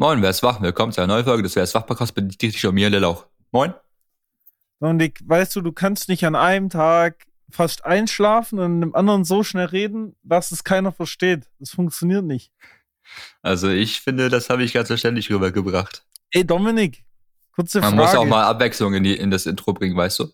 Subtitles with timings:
[0.00, 0.62] Moin, wer ist wach?
[0.62, 3.26] Willkommen zu einer neuen Folge des Wer ist wach Podcasts mit dich und mir, Lillauch.
[3.52, 3.74] Moin.
[4.80, 9.42] Dominik, weißt du, du kannst nicht an einem Tag fast einschlafen und einem anderen so
[9.42, 11.50] schnell reden, dass es keiner versteht.
[11.58, 12.50] Das funktioniert nicht.
[13.42, 16.02] Also ich finde, das habe ich ganz verständlich rübergebracht.
[16.30, 17.04] Ey, Dominik,
[17.52, 18.02] kurze Man Frage.
[18.02, 20.28] muss auch mal Abwechslung in, die, in das Intro bringen, weißt du?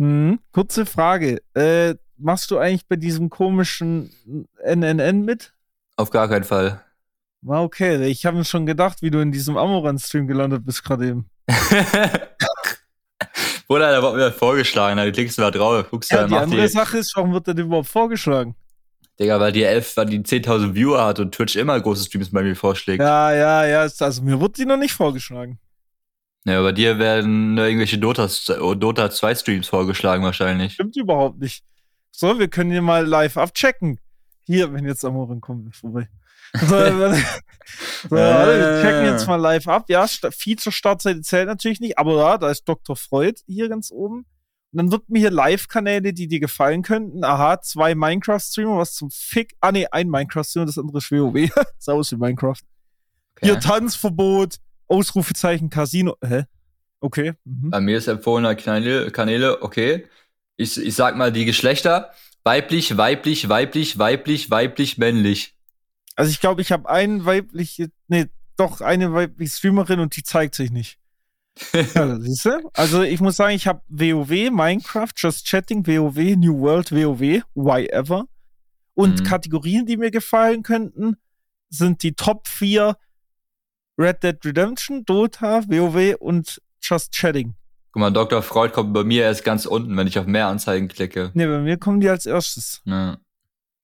[0.00, 1.40] Hm, kurze Frage.
[1.54, 4.10] Äh, machst du eigentlich bei diesem komischen
[4.64, 5.54] NNN mit?
[5.94, 6.84] Auf gar keinen Fall.
[7.44, 8.06] War okay.
[8.06, 11.28] Ich habe mir schon gedacht, wie du in diesem Amoran-Stream gelandet bist gerade eben.
[13.68, 16.62] Bruder, da wurde mir vorgeschlagen, da klickst du da drauf, guckst Ja, da, die andere
[16.62, 18.54] die, Sache ist, warum wird der denn überhaupt vorgeschlagen?
[19.20, 22.42] Digga, weil die 11, weil die 10.000 Viewer hat und Twitch immer große Streams bei
[22.42, 23.02] mir vorschlägt.
[23.02, 23.90] Ja, Ja, ja, ja.
[23.98, 25.58] Also mir wurde die noch nicht vorgeschlagen.
[26.44, 28.26] bei dir werden irgendwelche Dota,
[28.74, 30.72] Dota 2 Streams vorgeschlagen wahrscheinlich.
[30.74, 31.62] Stimmt überhaupt nicht.
[32.10, 34.00] So, wir können hier mal live abchecken.
[34.46, 36.08] Hier, wenn jetzt Amoran kommt, vorbei.
[36.60, 36.66] So,
[38.08, 39.86] so, wir checken jetzt mal live ab.
[39.88, 42.96] Ja, Sta- Feature-Startseite zählt natürlich nicht, aber ja, da ist Dr.
[42.96, 44.18] Freud hier ganz oben.
[44.18, 47.24] Und dann wird mir hier Live-Kanäle, die dir gefallen könnten.
[47.24, 49.54] Aha, zwei Minecraft-Streamer, was zum Fick.
[49.60, 51.48] Ah, nee, ein Minecraft-Streamer, das andere ist WoW.
[51.78, 52.60] Sah aus wie Minecraft.
[53.40, 56.16] Hier Tanzverbot, Ausrufezeichen, Casino.
[56.24, 56.44] Hä?
[57.00, 57.34] Okay.
[57.44, 57.70] Mhm.
[57.70, 60.06] Bei mir ist empfohlener Kanäle, Kanäle okay.
[60.56, 62.10] Ich, ich sag mal die Geschlechter.
[62.44, 65.53] Weiblich, weiblich, weiblich, weiblich, weiblich, männlich.
[66.16, 68.26] Also ich glaube, ich habe einen weibliche, nee,
[68.56, 70.98] doch eine weibliche Streamerin und die zeigt sich nicht.
[71.94, 72.70] Ja, siehst du?
[72.74, 77.86] Also ich muss sagen, ich habe WoW, Minecraft, Just Chatting, WoW, New World, WoW, Why
[77.88, 78.26] Ever.
[78.94, 79.24] Und Mhm.
[79.24, 81.16] Kategorien, die mir gefallen könnten,
[81.70, 82.96] sind die Top 4
[83.98, 87.54] Red Dead Redemption, Dota, WoW und Just Chatting.
[87.92, 88.42] Guck mal, Dr.
[88.42, 91.30] Freud kommt bei mir erst ganz unten, wenn ich auf mehr Anzeigen klicke.
[91.34, 92.82] Ne, bei mir kommen die als erstes.
[92.84, 93.18] Ja.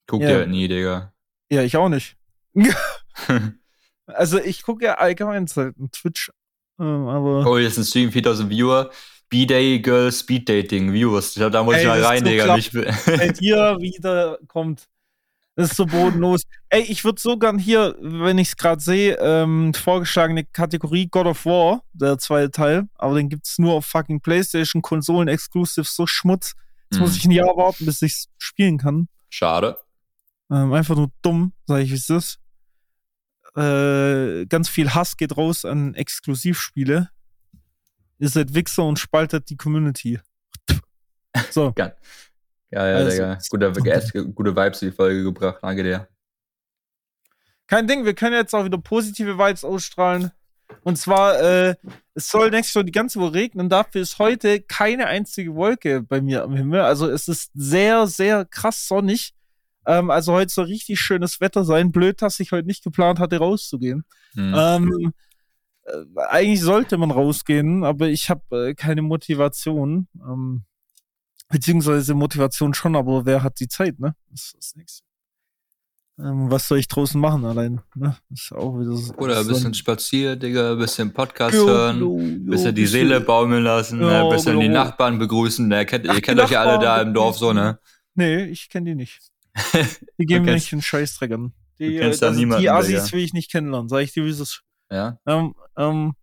[0.09, 0.29] Guck Ja.
[0.29, 1.13] dir halt nie, Digga.
[1.51, 2.17] Ja, ich auch nicht.
[4.07, 6.33] Also ich gucke ja allgemein selten Twitch,
[6.81, 8.91] ähm, aber oh, hier ist ein Stream, 4000 Viewer.
[9.29, 11.29] B-Day Girl Speed Dating Viewers.
[11.29, 12.57] Ich glaub, da muss Ey, ich mal rein, Digga.
[12.57, 14.89] Ich, bei dir wieder kommt.
[15.55, 16.43] Das ist so bodenlos.
[16.71, 21.27] Ey, ich würde so gern hier, wenn ich es gerade sehe, ähm, vorgeschlagene Kategorie God
[21.27, 26.09] of War, der zweite Teil, aber den gibt's nur auf fucking PlayStation, Konsolen, Exclusive, so
[26.09, 26.55] Schmutz.
[26.91, 27.17] Jetzt muss Mhm.
[27.17, 29.07] ich ein Jahr warten, bis ich's spielen kann.
[29.29, 29.77] Schade.
[30.51, 32.39] Ähm, einfach nur dumm, sag ich, wie es ist.
[33.57, 37.11] Äh, ganz viel Hass geht raus an Exklusivspiele.
[38.19, 40.21] Ihr seid Wichser und spaltet die Community.
[41.53, 41.73] So.
[41.73, 41.95] Geil,
[42.73, 43.39] ja, Also- Digga.
[43.51, 43.73] Gute,
[44.35, 45.59] gute Vibes in die Folge gebracht.
[45.63, 46.09] Danke dir.
[47.69, 50.33] Kein Ding, wir können jetzt auch wieder positive Vibes ausstrahlen.
[50.83, 51.77] Und zwar, äh,
[52.15, 53.69] es soll nächstes Jahr die ganze Woche regnen.
[53.69, 56.81] Dafür ist heute keine einzige Wolke bei mir am Himmel.
[56.81, 59.33] Also es ist sehr, sehr krass sonnig.
[59.99, 61.91] Ähm, also heute soll richtig schönes Wetter sein.
[61.93, 64.05] Blöd, dass ich heute nicht geplant hatte, rauszugehen.
[64.35, 64.55] Hm.
[64.57, 65.13] Ähm,
[65.85, 70.09] äh, eigentlich sollte man rausgehen, aber ich habe äh, keine Motivation.
[70.23, 70.63] Ähm,
[71.49, 74.15] beziehungsweise Motivation schon, aber wer hat die Zeit, ne?
[74.31, 75.03] Das ist nichts.
[76.19, 77.81] Ähm, was soll ich draußen machen allein?
[77.95, 78.17] Ne?
[78.29, 79.15] Das ist auch wieder so.
[79.15, 82.83] Oder ein bisschen spazieren, Digga, ein bisschen Podcast Jo, hören, jo, ein jo, bisschen die
[82.83, 84.85] bisschen- Seele baumeln lassen, Ja, ein bisschen die genau.
[84.85, 85.67] Nachbarn begrüßen.
[85.67, 87.79] Ne, kennt, Ach, ihr kennt euch ja alle da im Dorf so, ne?
[88.15, 89.19] Nee, ich kenne die nicht.
[90.19, 91.53] Die geben mir nicht den Scheißdreck an.
[91.79, 93.13] Die, du kennst äh, da niemanden, die Assis Digga.
[93.13, 94.63] will ich nicht kennenlernen, sag ich dir, wie es ist.
[94.91, 95.19] Ja.
[95.27, 96.15] Ähm, ähm,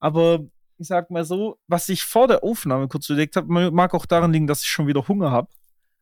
[0.00, 0.40] aber
[0.78, 4.32] ich sag mal so, was ich vor der Aufnahme kurz überlegt habe, mag auch daran
[4.32, 5.48] liegen, dass ich schon wieder Hunger habe.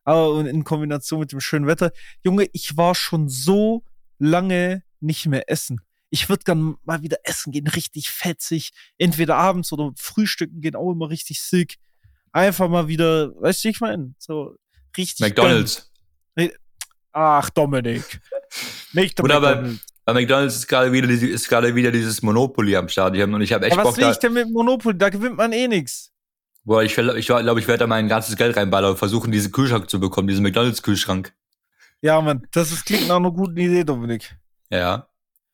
[0.04, 1.92] Aber und in Kombination mit dem schönen Wetter.
[2.24, 3.84] Junge, ich war schon so
[4.18, 5.80] lange nicht mehr essen.
[6.08, 8.70] Ich würde gern mal wieder essen gehen, richtig fetzig.
[8.98, 11.76] Entweder abends oder frühstücken gehen auch immer richtig sick.
[12.32, 14.14] Einfach mal wieder, weißt du, wie ich meine?
[14.18, 14.56] So
[14.96, 15.20] richtig.
[15.20, 15.76] McDonalds.
[15.76, 15.89] gönnen.
[17.12, 18.20] Ach, Dominik.
[18.92, 19.86] Nicht der Oder bei- McDonald's.
[20.04, 23.66] Bei McDonalds ist gerade wieder, ist gerade wieder dieses Monopoly am hab, und ich habe
[23.66, 24.10] echt Ja, was Bock will da.
[24.10, 24.96] ich denn mit Monopoly?
[24.98, 26.10] Da gewinnt man eh nix.
[26.64, 29.52] Boah, ich glaube, ich, glaub, ich werde da mein ganzes Geld reinballern und versuchen, diesen
[29.52, 31.32] Kühlschrank zu bekommen, diesen McDonalds-Kühlschrank.
[32.00, 34.34] Ja, Mann, das ist, klingt nach einer guten Idee, Dominik.
[34.70, 35.06] Ja.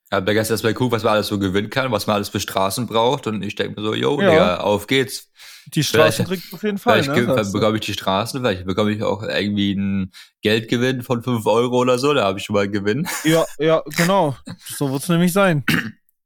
[0.09, 2.39] Ich habe gestern erstmal geguckt, was man alles so gewinnen kann, was man alles für
[2.39, 3.27] Straßen braucht.
[3.27, 4.31] Und ich denke mir so, yo, Ja.
[4.31, 5.33] Digga, auf geht's.
[5.75, 7.03] Die Straßen kriegt auf jeden Fall.
[7.03, 7.51] Vielleicht Ne?
[7.53, 11.99] bekomme ich die Straßen, vielleicht bekomme ich auch irgendwie einen Geldgewinn von 5 Euro oder
[11.99, 13.09] so, da habe ich schon mal einen Gewinn.
[13.25, 14.37] Ja, ja, genau.
[14.65, 15.65] So wird's nämlich sein.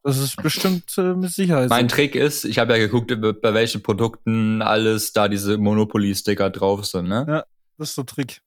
[0.03, 1.71] Das ist bestimmt äh, mit Sicherheit.
[1.71, 1.89] Mein.
[1.89, 3.09] Trick ist, ich habe ja geguckt,
[3.41, 7.25] bei welchen Produkten alles da diese Monopoly-Sticker drauf sind, ne?
[7.27, 7.45] Ja.
[7.79, 8.43] Das ist der Trick.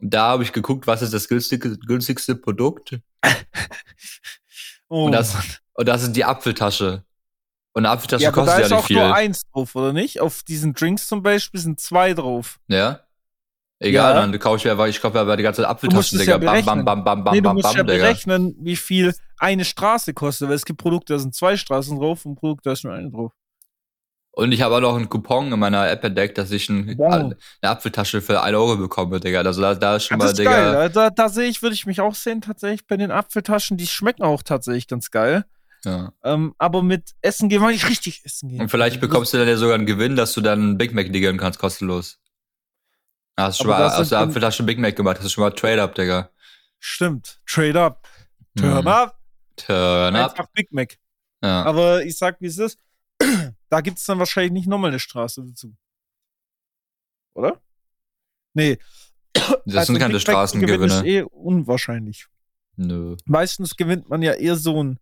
[0.00, 2.98] Und da habe ich geguckt, was ist das günstigste, günstigste Produkt?
[4.88, 5.36] Oh, Und das,
[5.74, 7.04] und das ist die Apfeltasche.
[7.72, 8.96] Und eine Apfeltasche ja, aber da kostet ist ja nicht auch viel.
[8.96, 10.20] nur eins drauf, oder nicht?
[10.20, 12.58] Auf diesen Drinks zum Beispiel sind zwei drauf.
[12.68, 13.00] Ja?
[13.80, 14.20] Egal, Ja.
[14.20, 16.32] dann kaufe ich mir, weil ich kaufe aber die ganze Apfeltaschen, Digga.
[16.32, 16.84] ja bam, bam, berechnen.
[16.84, 18.04] bam, bam, bam, nee, du bam, musst bam, ja Digga.
[18.04, 22.26] berechnen, wie viel eine Straße kostet, weil es gibt Produkte, da sind zwei Straßen drauf
[22.26, 23.32] und Produkte, da ist nur eine drauf.
[24.32, 27.12] Und ich habe auch noch einen Coupon in meiner App entdeckt, dass ich ein, Wow.
[27.12, 29.40] eine Apfeltasche für 1 Euro bekomme, Digga.
[29.40, 30.50] Also da, da ist schon das mal, ist Digga.
[30.50, 30.72] geil.
[30.72, 33.76] Da, da, da sehe ich, würde ich mich auch sehen, tatsächlich bei den Apfeltaschen.
[33.76, 35.44] Die schmecken auch tatsächlich ganz geil.
[35.84, 36.12] Ja.
[36.22, 38.60] Ähm, aber mit Essen gehen, weil ich richtig essen gehen.
[38.60, 41.12] Und vielleicht bekommst du dann ja sogar einen Gewinn, dass du dann einen Big Mac
[41.12, 42.18] gönnen kannst, kostenlos.
[43.36, 45.94] Hast du schon mal aus der Apfeltasche Big Mac gemacht, hast du schon mal Trade-Up,
[45.94, 46.30] Digga.
[46.80, 47.40] Stimmt.
[47.46, 48.08] Trade up.
[48.56, 48.86] Turn Mhm.
[48.88, 49.18] up.
[49.56, 50.30] Turn up.
[50.32, 50.96] Einfach Big Mac.
[51.42, 51.64] Ja.
[51.64, 52.78] Aber ich sag, wie es ist.
[53.70, 55.74] Da gibt es dann wahrscheinlich nicht nochmal eine Straße dazu.
[57.34, 57.60] Oder?
[58.54, 58.78] Nee.
[59.66, 60.86] Das sind keine Straßengewinne.
[60.86, 62.26] ist eh unwahrscheinlich.
[62.76, 63.16] Nö.
[63.24, 64.98] Meistens gewinnt man ja eher so ein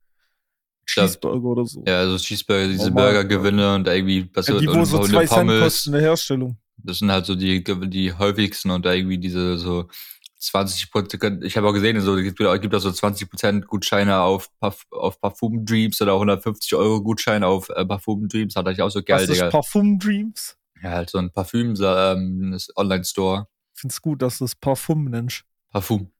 [0.88, 1.04] Ja.
[1.06, 1.82] Cheeseburger oder so.
[1.86, 2.90] Ja, also Cheeseburger, diese.
[2.90, 5.60] Burgergewinne und irgendwie, was Ja, so, die, wo so zwei Cent Pommes.
[5.62, 6.56] kosten in der Herstellung.
[6.78, 9.88] Das sind halt so die, die häufigsten und da irgendwie diese so
[10.38, 11.44] 20 Prozent.
[11.44, 14.48] Ich habe auch gesehen, so, es gibt, es gibt auch so 20 Prozent Gutscheine auf,
[14.60, 18.54] Parf auf Parfum Dreams oder 150 Euro Gutschein auf äh, Parfum Dreams.
[18.56, 19.50] Hat ich auch so geil, Was ist Digga.
[19.50, 20.56] Parfum Dreams?
[20.82, 23.46] Ja, halt so ein Parfüm, ähm, Online-Store.
[23.74, 25.44] Ich find's gut, dass du es Parfum nennst.
[25.70, 26.10] Parfum.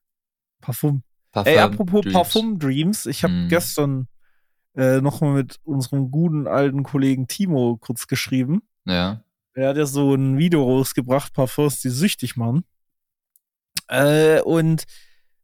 [0.61, 1.03] Parfum.
[1.31, 2.15] Parfum Ey, apropos Dreams.
[2.15, 3.49] Parfum Dreams, ich habe Mm.
[3.49, 4.09] gestern
[4.75, 8.63] äh, nochmal mit unserem guten alten Kollegen Timo kurz geschrieben.
[8.87, 9.23] Ja.
[9.55, 12.65] Er hat ja so ein Video rausgebracht, Parfums, die süchtig machen.
[13.89, 14.85] Äh, und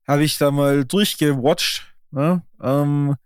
[0.06, 1.86] habe ich da mal durchgewatcht.
[2.10, 2.42] Ne?
[2.60, 3.16] Ähm,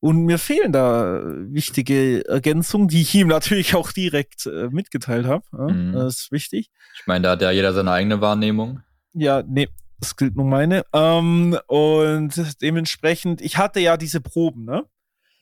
[0.00, 5.44] und mir fehlen da wichtige Ergänzungen, die ich ihm natürlich auch direkt äh, mitgeteilt habe.
[5.52, 5.72] Ne?
[5.72, 5.92] Mhm.
[5.92, 6.70] Das ist wichtig.
[6.98, 8.80] Ich meine, da hat ja jeder seine eigene Wahrnehmung.
[9.14, 9.68] Ja, nee,
[10.00, 10.84] das gilt nur meine.
[10.92, 14.84] Ähm, und dementsprechend, ich hatte ja diese Proben, ne?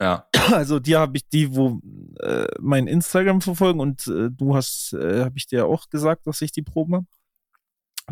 [0.01, 0.27] Ja.
[0.53, 1.81] Also die habe ich, die, wo
[2.19, 6.41] äh, mein Instagram verfolgen und äh, du hast, äh, habe ich dir auch gesagt, dass
[6.43, 7.07] ich die Proben habe.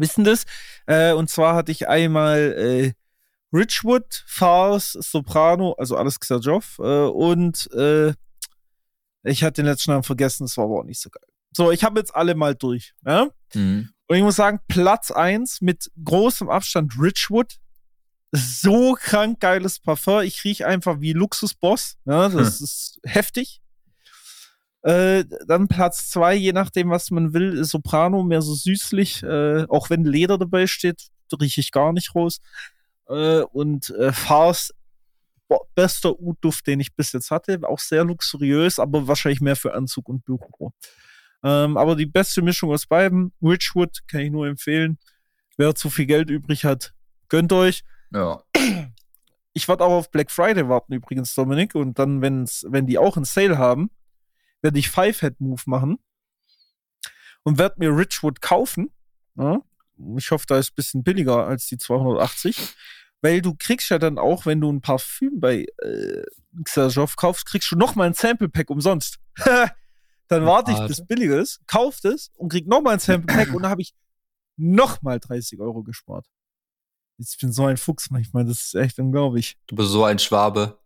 [0.00, 0.44] Wissen das?
[0.86, 2.92] Äh, und zwar hatte ich einmal äh,
[3.52, 8.12] Richwood, Fars, Soprano, also alles Xerjoff äh, und äh,
[9.24, 11.22] ich hatte den letzten Namen vergessen, das war aber auch nicht so geil.
[11.52, 12.94] So, ich habe jetzt alle mal durch.
[13.04, 13.28] Ja?
[13.54, 13.90] Mhm.
[14.06, 17.56] Und ich muss sagen, Platz 1 mit großem Abstand Richwood.
[18.30, 20.22] So krank geiles Parfum.
[20.22, 21.96] Ich rieche einfach wie Luxusboss.
[22.04, 23.60] Ja, das ist heftig.
[24.82, 29.22] Äh, dann Platz 2, je nachdem, was man will, ist Soprano, mehr so süßlich.
[29.22, 31.08] Äh, auch wenn Leder dabei steht,
[31.40, 32.40] rieche ich gar nicht raus.
[33.08, 34.12] Äh, und äh,
[35.48, 37.58] boah, bester Ud-Duft, den ich bis jetzt hatte.
[37.64, 40.72] Auch sehr luxuriös, aber wahrscheinlich mehr für Anzug und Büro.
[41.42, 44.98] Ähm, aber die beste Mischung aus beiden, Richwood, kann ich nur empfehlen.
[45.56, 46.92] Wer zu viel Geld übrig hat,
[47.28, 47.82] gönnt euch.
[48.12, 48.42] Ja.
[49.54, 51.74] Ich werde auch auf Black Friday warten übrigens, Dominik.
[51.74, 53.90] Und dann, wenn's, wenn die auch einen Sale haben,
[54.62, 55.98] werde ich Five-Head-Move machen
[57.42, 58.90] und werde mir Richwood kaufen.
[59.36, 59.60] Ja?
[60.16, 62.74] Ich hoffe, da ist ein bisschen billiger als die 280.
[63.20, 66.22] Weil du kriegst ja dann auch, wenn du ein Parfüm bei äh,
[66.62, 69.18] Xerjoff kaufst, kriegst du noch mal ein Sample-Pack umsonst.
[70.28, 73.62] dann warte ich, bis billiger ist, kauf das und krieg noch mal ein Sample-Pack und
[73.62, 73.92] dann habe ich
[74.56, 76.26] noch mal 30 Euro gespart.
[77.16, 79.56] Ich bin so ein Fuchs manchmal, das ist echt unglaublich.
[79.66, 80.78] Du bist so ein Schwabe.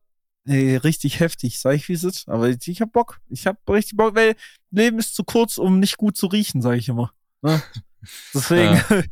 [0.44, 2.28] Ey, richtig heftig, sag ich wie es ist.
[2.28, 3.20] Aber ich, ich hab Bock.
[3.28, 4.34] Ich hab richtig Bock, weil
[4.70, 7.12] Leben ist zu kurz, um nicht gut zu riechen, sag ich immer.
[7.42, 7.62] Ne?
[8.34, 8.80] Deswegen,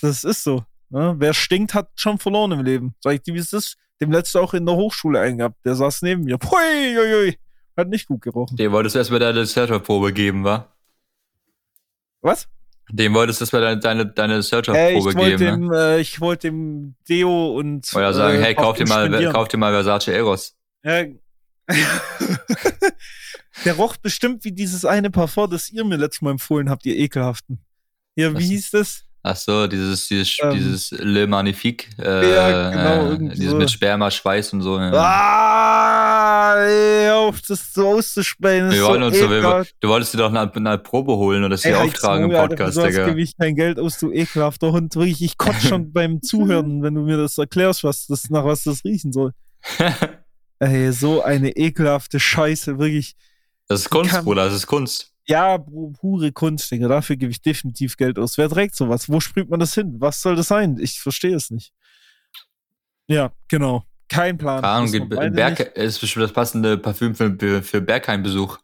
[0.00, 0.64] das ist so.
[0.88, 1.14] Ne?
[1.18, 2.94] Wer stinkt, hat schon verloren im Leben.
[3.00, 3.76] Sag ich dir, wie es ist.
[4.00, 5.56] Dem letzten auch in der Hochschule eingehabt.
[5.64, 6.38] Der saß neben mir.
[6.38, 7.38] Pui, ui, ui.
[7.76, 8.56] Hat nicht gut gerochen.
[8.56, 10.72] Dem wolltest du erstmal deine Searcher-Probe geben, wa?
[12.22, 12.48] Was?
[12.90, 15.68] Dem wolltest du erstmal deine, deine, deine Äh, Searcher-Probe wollte geben, ne?
[15.68, 17.94] dem, äh, ich wollte dem Deo und.
[17.94, 20.56] Oder sagen, äh, hey, kauf dir, mal, kauf dir mal Versace Eros.
[20.84, 21.04] Ja.
[23.64, 26.96] Der roch bestimmt wie dieses eine Parfum, das ihr mir letztes Mal empfohlen habt, ihr
[26.96, 27.60] ekelhaften.
[28.16, 28.42] Ja, wie Was?
[28.44, 29.04] hieß das?
[29.22, 31.90] Ach so, dieses, dieses, Ähm, dieses Le Magnifique.
[31.98, 33.56] Äh, Ja, genau, äh, irgendwie Dieses so.
[33.58, 34.78] mit Sperma, Schweiß und so.
[34.80, 34.90] Ja.
[34.94, 38.70] Ah, ey, auf das so auszusprechen.
[38.70, 41.62] wir wollen so uns wir, du wolltest dir doch eine, eine Probe holen und das
[41.62, 43.08] hier Ey, auftragen im Podcast, Alter, Digga.
[43.08, 44.94] gebe ich kein Geld aus, du ekelhafter Hund.
[44.96, 48.62] Wirklich, ich kotze schon beim Zuhören, wenn du mir das erklärst, was das, nach was
[48.64, 49.32] das riechen soll.
[50.60, 53.16] Ey, so eine ekelhafte Scheiße, wirklich.
[53.66, 55.12] das ist Kunst, Kann- Bruder, das ist Kunst.
[55.26, 56.88] Ja, pu- pure Kunst, Digga.
[56.88, 58.36] Dafür gebe ich definitiv Geld aus.
[58.36, 59.08] Wer trägt sowas?
[59.08, 59.96] Wo sprüht man das hin?
[59.98, 60.76] Was soll das sein?
[60.80, 61.72] Ich verstehe es nicht.
[63.06, 63.84] Ja, genau.
[64.08, 64.60] Kein Plan.
[64.62, 68.58] Keine Ahnung, Berg, ist bestimmt das passende Parfüm für, für Bergheim-Besuch.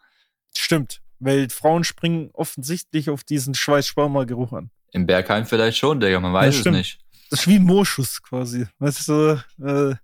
[0.57, 1.01] Stimmt.
[1.21, 4.71] Weil Frauen springen offensichtlich auf diesen Schweiß-Sperma-Geruch an.
[4.93, 6.77] Im Bergheim vielleicht schon, Digga, man weiß es stimmt.
[6.79, 6.99] nicht.
[7.31, 8.67] Das ist wie ein Moschus quasi.
[8.79, 9.95] Weißt du, äh,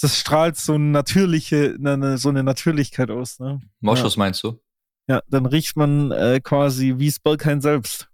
[0.00, 3.60] das strahlt so eine natürliche, ne, ne, so eine Natürlichkeit aus, ne?
[3.80, 4.60] Moschus meinst du?
[5.08, 8.08] Ja, dann riecht man äh, quasi wie Berghain selbst.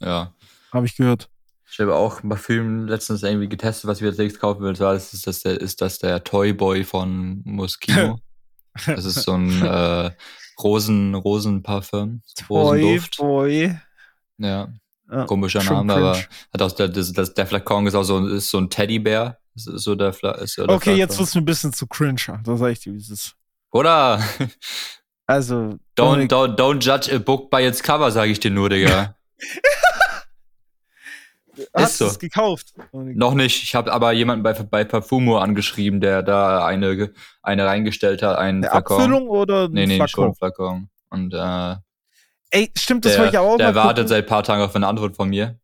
[0.00, 0.34] Ja.
[0.72, 1.30] Habe ich gehört.
[1.70, 4.68] Ich habe auch ein Parfüm letztens irgendwie getestet, was ich jetzt nächstes kaufen will.
[4.68, 8.20] Und zwar ist das der, ist das der Toy Boy von Moschino.
[8.86, 10.10] das ist so ein äh,
[10.62, 12.22] Rosen, Rosenparfüm.
[12.36, 13.16] Toy Rosenduft.
[13.16, 13.78] Boy.
[14.38, 14.68] Ja,
[15.10, 16.26] Ja, komischer schon Name, aber cringe.
[16.52, 19.38] hat auch der, das, das, der Flakon ist auch so, ist so ein Teddybär.
[19.54, 21.18] Das ist so der, Fla ist so der Okay, jetzt Flakon.
[21.20, 22.40] wird's mir ein bisschen zu cringe.
[22.44, 23.34] Da sag ich dir, wie es ist.
[23.70, 24.20] Oder?
[25.28, 29.16] Also, Don't, don't, don't judge a book by its cover, sage ich dir nur, Digga.
[31.74, 32.04] hast so.
[32.04, 32.74] du es gekauft?
[32.92, 33.62] Noch nicht.
[33.62, 38.62] Ich habe aber jemanden bei, bei Parfumo angeschrieben, der da eine, eine reingestellt hat, einen
[38.64, 38.96] Eine Flakon.
[38.98, 40.08] Abfüllung oder Nee, nee, Flakon?
[40.08, 40.90] schon ein Flakon.
[41.10, 41.76] Und äh,
[42.50, 44.08] Ey, stimmt, das der, wollte ich auch der wartet gucken.
[44.08, 45.58] seit ein paar Tagen auf eine Antwort von mir.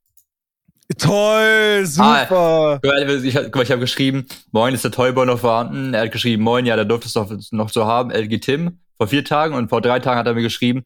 [0.99, 2.81] Toll, super.
[2.83, 5.95] Guck mal, Ich, guck mal, ich habe geschrieben, moin, ist der Toyboy noch vorhanden?
[5.95, 9.07] Er hat geschrieben, moin, ja, der durfte es noch, noch so haben, LG Tim, vor
[9.07, 9.55] vier Tagen.
[9.55, 10.85] Und vor drei Tagen hat er mir geschrieben,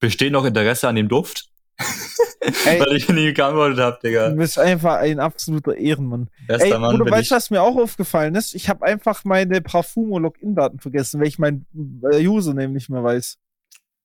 [0.00, 1.46] besteht noch Interesse an dem Duft?
[2.66, 2.80] Ey.
[2.80, 4.28] Weil ich nie geantwortet habe, Du Digga.
[4.30, 6.28] bist einfach ein absoluter Ehrenmann.
[6.48, 8.54] Bester Ey, Mann Bruder, weißt du, was mir auch aufgefallen ist?
[8.54, 11.64] Ich habe einfach meine Parfumo-Login-Daten vergessen, weil ich mein
[12.12, 13.38] äh, Username nicht mehr weiß.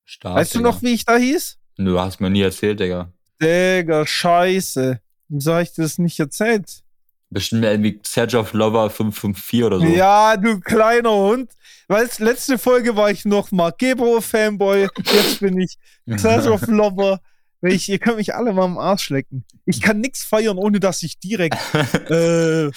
[0.09, 0.69] Stark, weißt du Digga.
[0.71, 1.57] noch, wie ich da hieß?
[1.77, 3.13] Nö, Du hast mir nie erzählt, Digga.
[3.39, 4.99] Digga, scheiße.
[5.27, 6.81] Wieso habe ich das nicht erzählt?
[7.29, 9.85] Bestimmt irgendwie Serge of Lover 554 oder so.
[9.85, 11.51] Ja, du kleiner Hund.
[11.87, 14.87] Weißt, letzte Folge war ich noch Margebro-Fanboy.
[14.97, 15.77] Jetzt bin ich
[16.17, 17.19] Clash of Lover.
[17.61, 19.45] Ich, ihr könnt mich alle mal am Arsch lecken.
[19.65, 21.55] Ich kann nichts feiern, ohne dass ich direkt
[22.09, 22.71] äh,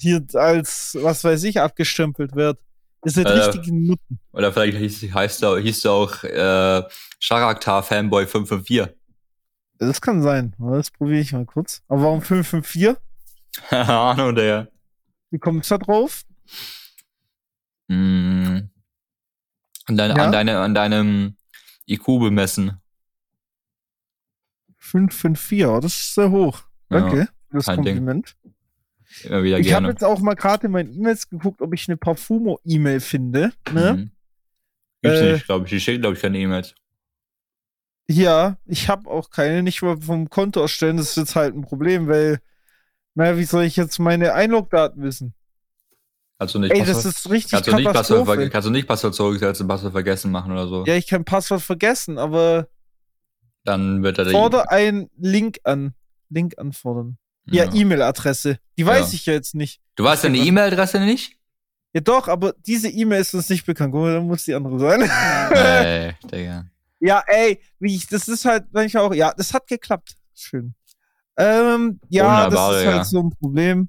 [0.00, 2.58] hier als, was weiß ich, abgestempelt werde.
[3.02, 4.18] Das sind Äh, richtige Nutten.
[4.32, 6.82] Oder vielleicht hieß, heißt du, hieß du auch äh,
[7.26, 8.94] Charakter Fanboy 554.
[9.78, 10.54] Das kann sein.
[10.58, 11.82] Das probiere ich mal kurz.
[11.88, 12.96] Aber warum 554?
[13.68, 14.68] Keine Ahnung, Digga.
[15.30, 16.22] Wie kommt es da drauf?
[17.88, 18.58] Mm.
[19.86, 20.24] An, dein, Ja?
[20.24, 21.36] an, deine, an deinem
[21.86, 22.80] IQ bemessen.
[24.78, 26.62] 554, oh, das ist sehr hoch.
[26.88, 28.22] Danke für das kein Ding.
[29.24, 31.96] Immer wieder Ich habe jetzt auch mal gerade in meinen E-Mails geguckt, ob ich eine
[31.96, 33.52] Parfumo-E-Mail finde.
[33.72, 33.92] Ne?
[33.92, 34.10] Mhm.
[35.02, 35.70] Gibt's Äh, nicht, glaube ich.
[35.70, 36.74] Die schicken, glaube ich, keine E-Mails.
[38.08, 40.96] Ja, ich habe auch keine, nicht mal vom Konto erstellen.
[40.96, 42.40] Das ist jetzt halt ein Problem, weil,
[43.14, 45.34] naja, wie soll ich jetzt meine Einlogdaten wissen?
[46.38, 48.86] Kannst du nicht Ey, das Passwort, ist richtig kannst du nicht Passwort, kannst du nicht
[48.86, 50.84] Passwort zurücksetzen und Passwort vergessen machen oder so.
[50.84, 52.68] Ja, ich kann Passwort vergessen, aber
[53.64, 55.94] Dann wird er fordere einen Link an.
[56.28, 57.18] Link anfordern.
[57.46, 57.72] Ja, Ja.
[57.74, 58.58] E-Mail-Adresse.
[58.76, 59.14] Die weiß Ja.
[59.14, 59.80] ich ja jetzt nicht.
[59.94, 61.36] Du weißt deine E-Mail-Adresse nicht?
[61.92, 63.92] Ja, doch, aber diese E-Mail ist uns nicht bekannt.
[63.92, 65.02] Guck mal, dann muss die andere sein.
[65.52, 66.66] Ey, Digga.
[66.98, 70.16] Ja, ey, wie ich, das ist halt manchmal auch, ja, das hat geklappt.
[70.34, 70.74] Schön.
[71.36, 72.92] Ähm, ja, Wunderbar, das ist ja.
[72.94, 73.88] halt so ein Problem.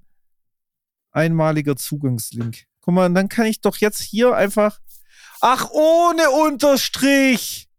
[1.11, 2.65] Einmaliger Zugangslink.
[2.81, 4.79] Guck mal, dann kann ich doch jetzt hier einfach.
[5.39, 7.69] Ach, ohne Unterstrich!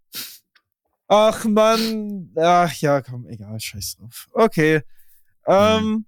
[1.08, 2.30] Ach, Mann.
[2.36, 4.28] Ach, ja, komm, egal, scheiß drauf.
[4.32, 4.82] Okay.
[5.48, 6.04] Ähm,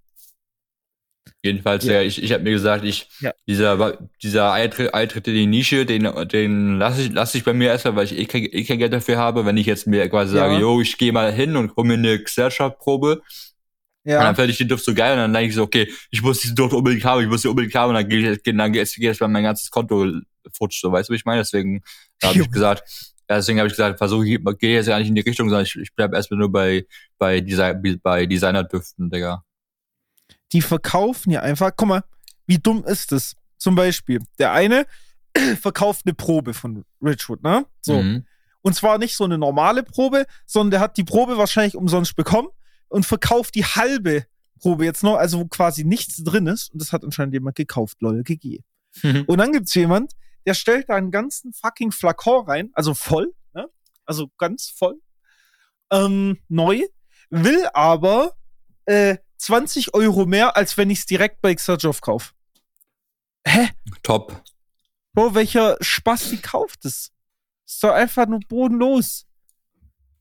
[1.42, 1.94] Jedenfalls, Ja.
[1.94, 2.02] ja.
[2.02, 3.32] ich, ich habe mir gesagt, ich, Ja.
[3.46, 7.68] dieser, dieser Eintritt, Eintritt in die Nische, den, den lasse ich, lass ich bei mir
[7.68, 9.46] erstmal, weil ich eh kein, eh kein Geld dafür habe.
[9.46, 10.42] Wenn ich jetzt mir quasi Ja.
[10.42, 13.22] sage, yo, ich gehe mal hin und hol mir eine Gesellschaftsprobe,
[14.02, 14.22] und ja.
[14.22, 16.40] dann fände ich den Duft so geil und dann denke ich so, okay, ich muss
[16.40, 18.98] diesen Duft unbedingt haben, ich muss den unbedingt haben und dann gehe ich, dann geht
[18.98, 20.06] erstmal mein ganzes Konto
[20.56, 21.42] futsch, so, weißt du, wie ich meine?
[21.42, 21.82] Deswegen
[22.22, 22.82] habe ich gesagt,
[23.30, 25.64] ja, deswegen habe ich gesagt, versuche ich, gehe jetzt ja nicht in die Richtung, sondern
[25.64, 26.84] ich, ich bleibe erstmal nur bei,
[27.16, 29.44] bei, Design, bei Designer-Düften, Digga.
[30.50, 32.04] die verkaufen ja einfach, guck mal,
[32.48, 33.36] wie dumm ist das?
[33.56, 34.84] Zum Beispiel, der eine
[35.60, 37.66] verkauft eine Probe von Richwood, ne?
[37.80, 38.02] So.
[38.02, 38.26] Mhm.
[38.62, 42.48] Und zwar nicht so eine normale Probe, sondern der hat die Probe wahrscheinlich umsonst bekommen
[42.88, 44.24] und verkauft die halbe
[44.58, 46.72] Probe jetzt noch, also wo quasi nichts drin ist.
[46.72, 48.64] Und das hat anscheinend jemand gekauft, lol, GG.
[49.04, 50.14] Und dann gibt's jemand,
[50.46, 53.68] der stellt da einen ganzen fucking Flakon rein, also voll, ne?
[54.04, 55.00] Also ganz voll,
[55.90, 56.82] ähm, neu,
[57.30, 58.34] will aber
[58.86, 62.32] äh, 20 Euro mehr, als wenn ich's direkt bei Xerjoff kaufe.
[63.46, 63.70] Hä?
[64.02, 64.42] Top.
[65.12, 67.10] Bro, welcher Spaß die kauft es?
[67.66, 69.26] Ist doch einfach nur bodenlos.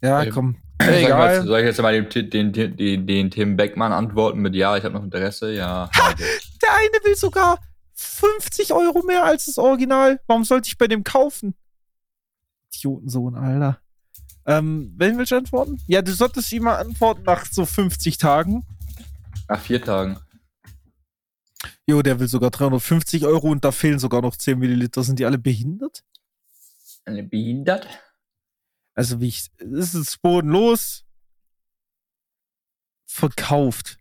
[0.01, 0.57] Ja, Ey, komm.
[0.81, 1.45] Soll ich, mal, Egal.
[1.45, 4.93] soll ich jetzt mal den, den, den, den, Tim Beckmann antworten mit Ja, ich habe
[4.93, 5.51] noch Interesse?
[5.53, 5.89] Ja.
[5.93, 6.39] okay.
[6.61, 7.59] Der eine will sogar
[7.99, 10.21] 50 Euro mehr als das Original.
[10.27, 11.53] Warum sollte ich bei dem kaufen?
[12.73, 13.81] Idiotensohn, Alter.
[14.45, 15.81] Ähm, wen willst du antworten?
[15.87, 18.65] Ja, du solltest ihm mal antworten nach so 50 Tagen.
[19.47, 20.19] Nach vier Tagen.
[21.85, 25.03] Jo, der will sogar 350 Euro und da fehlen sogar noch 10 Milliliter.
[25.03, 26.03] Sind die alle behindert?
[27.05, 27.87] Eine behindert?
[28.93, 29.49] Also, wie ich.
[29.57, 31.05] Es ist bodenlos.
[33.05, 33.97] Verkauft.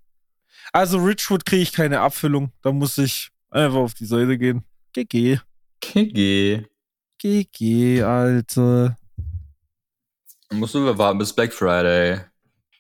[0.73, 2.53] Also, Richwood kriege ich keine Abfüllung.
[2.63, 4.65] Da muss ich einfach auf die Seite gehen.
[4.93, 5.39] GG.
[5.81, 6.65] GG.
[7.19, 8.97] GG, Alter.
[10.49, 12.21] Dann musst du warten bis Black Friday.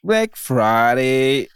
[0.02, 1.48] Black Friday.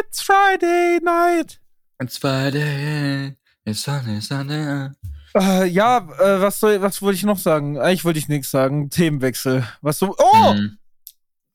[0.00, 1.60] It's Friday night.
[2.00, 3.36] It's Friday.
[3.64, 4.90] It's Sunday, Sunday.
[5.34, 7.78] Äh, ja, äh, was soll, was wollte ich noch sagen?
[7.78, 8.90] Eigentlich wollte ich nichts sagen.
[8.90, 9.66] Themenwechsel.
[9.82, 10.14] Was so?
[10.18, 10.78] Oh, Hm.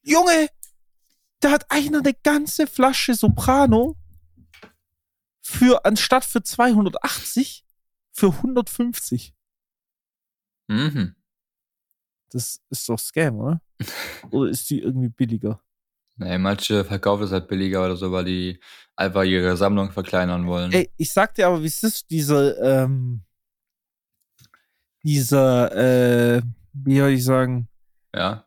[0.04, 0.48] Junge,
[1.40, 3.96] da hat einer eine ganze Flasche Soprano
[5.52, 7.66] für anstatt für 280
[8.12, 9.34] für 150.
[10.68, 11.16] Mhm.
[12.32, 13.62] Das ist doch Scam, oder?
[14.32, 15.62] oder ist die irgendwie billiger?
[16.16, 18.60] Nee, manche verkaufen es halt billiger oder so, weil die
[18.96, 20.72] einfach ihre Sammlung verkleinern wollen.
[20.72, 23.24] Ey, ich sag dir aber, wie ist, diese, ähm,
[25.04, 26.42] dieser, äh,
[26.74, 27.68] wie soll ich sagen,
[28.14, 28.46] Ja.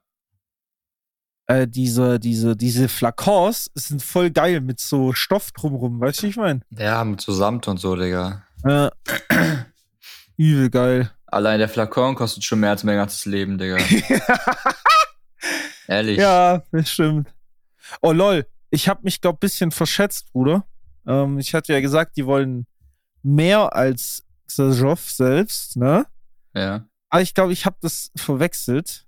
[1.47, 6.37] Äh, diese, diese, diese Flakons sind voll geil mit so Stoff drumrum, weißt du, ich
[6.37, 6.61] meine?
[6.71, 8.45] Ja, mit so Samt und so, Digga.
[8.65, 8.91] Äh,
[10.37, 11.11] übel geil.
[11.27, 13.77] Allein der Flakon kostet schon mehr als mein ganzes Leben, Digga.
[15.89, 16.19] Ehrlich.
[16.19, 17.35] Ja, das stimmt.
[18.01, 20.65] Oh lol, ich habe mich glaub bisschen verschätzt, Bruder.
[21.07, 22.67] Ähm, ich hatte ja gesagt, die wollen
[23.23, 26.07] mehr als Xajov selbst, ne?
[26.55, 26.87] Ja.
[27.11, 29.04] Aber ich glaube, ich habe das verwechselt.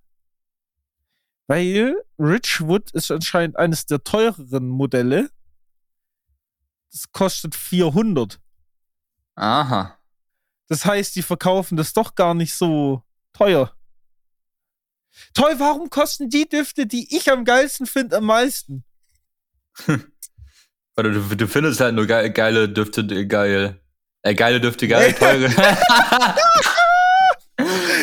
[1.46, 5.30] Weil Richwood ist anscheinend eines der teureren Modelle.
[6.90, 8.40] Das kostet 400.
[9.36, 9.98] Aha.
[10.68, 13.72] Das heißt, die verkaufen das doch gar nicht so teuer.
[15.34, 18.84] Toll, warum kosten die Düfte, die ich am geilsten finde, am meisten?
[19.86, 23.80] Weil du, du findest halt nur geile, geile Düfte geil.
[24.22, 25.44] Äh, geile Düfte geil, teure.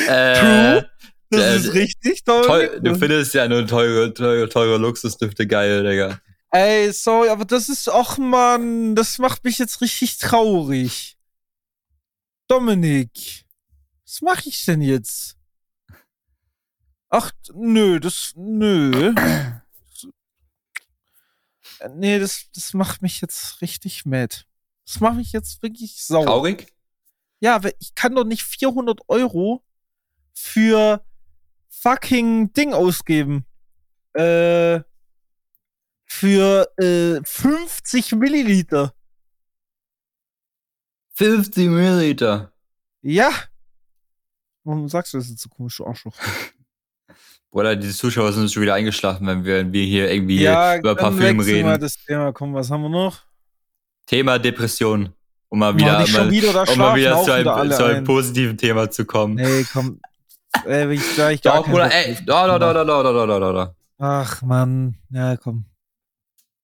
[0.07, 0.89] äh, True.
[1.33, 2.45] Das äh, ist richtig toll.
[2.45, 6.19] Teuer, du findest ja nur teure, teure, teure Luxusdüfte geil, Digga.
[6.51, 11.17] Ey, sorry, aber das ist, ach man, das macht mich jetzt richtig traurig.
[12.47, 13.45] Dominik,
[14.05, 15.35] was mache ich denn jetzt?
[17.09, 19.13] Ach, nö, das, nö.
[21.95, 24.45] Nee, das, das macht mich jetzt richtig mad.
[24.85, 26.25] Das macht mich jetzt wirklich sauer.
[26.25, 26.73] Traurig?
[27.41, 29.65] Ja, aber ich kann doch nicht 400 Euro
[30.33, 31.03] für
[31.81, 33.45] fucking Ding ausgeben.
[34.13, 34.81] Äh,
[36.05, 38.93] für äh, 50 Milliliter.
[41.15, 42.51] 50 Milliliter.
[43.01, 43.31] Ja.
[44.63, 46.15] Warum sagst du das jetzt so komisch, du Arschloch?
[47.51, 50.97] Bruder, die Zuschauer sind schon wieder eingeschlafen, wenn wir, wenn wir hier irgendwie über dann
[50.97, 51.79] Parfüm reden.
[51.79, 52.31] das Thema.
[52.31, 53.21] Komm, was haben wir noch?
[54.07, 55.13] Thema Depression.
[55.49, 58.03] Um mal wieder, schon mal, wieder, um mal wieder zu einem, zu einem ein.
[58.05, 59.35] positiven Thema zu kommen.
[59.35, 59.99] Nee, komm.
[60.65, 63.75] Ich gleich gar Doch, Bruder, ey, da, da, da, da, da, da, da, da, da.
[63.97, 64.95] Ach, Mann.
[65.09, 65.65] Ja, komm.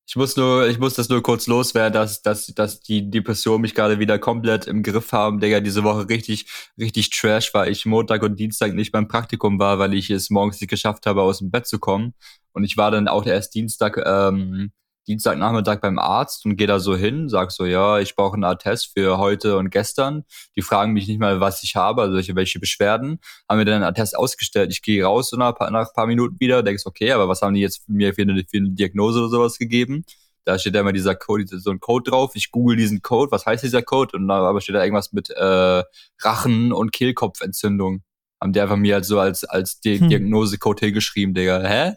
[0.07, 3.75] Ich muss nur, ich muss das nur kurz loswerden, dass, dass, dass die Depression mich
[3.75, 6.47] gerade wieder komplett im Griff haben, Digga, diese Woche richtig,
[6.79, 10.59] richtig trash, weil ich Montag und Dienstag nicht beim Praktikum war, weil ich es morgens
[10.59, 12.15] nicht geschafft habe, aus dem Bett zu kommen.
[12.53, 14.71] Und ich war dann auch erst Dienstag, ähm,
[15.07, 18.91] Dienstagnachmittag beim Arzt und gehe da so hin, sag so, ja, ich brauche einen Attest
[18.95, 20.23] für heute und gestern.
[20.55, 23.19] Die fragen mich nicht mal, was ich habe, also welche, welche Beschwerden.
[23.49, 24.71] Haben mir dann einen Attest ausgestellt.
[24.71, 27.53] Ich gehe raus so nach, nach ein paar Minuten wieder, denkst, okay, aber was haben
[27.55, 30.05] die jetzt mir für eine, für eine Diagnose oder sowas gegeben?
[30.45, 32.31] Da steht da immer dieser Code, so ein Code drauf.
[32.35, 33.31] Ich google diesen Code.
[33.31, 34.17] Was heißt dieser Code?
[34.17, 35.83] Und dann aber steht da irgendwas mit äh,
[36.21, 38.03] Rachen- und Kehlkopfentzündung.
[38.41, 40.07] Haben die einfach mir halt so als, als Hm.
[40.07, 41.61] Diagnosecode hingeschrieben, Digga.
[41.61, 41.93] Hä?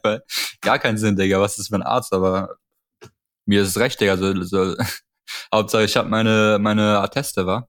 [0.60, 1.40] Gar keinen Sinn, Digga.
[1.40, 2.12] Was ist für ein Arzt?
[2.12, 2.56] Aber
[3.46, 4.16] mir ist es recht, Digga.
[4.16, 4.76] So, so.
[5.54, 7.68] Hauptsache, ich habe meine, meine Atteste, wa?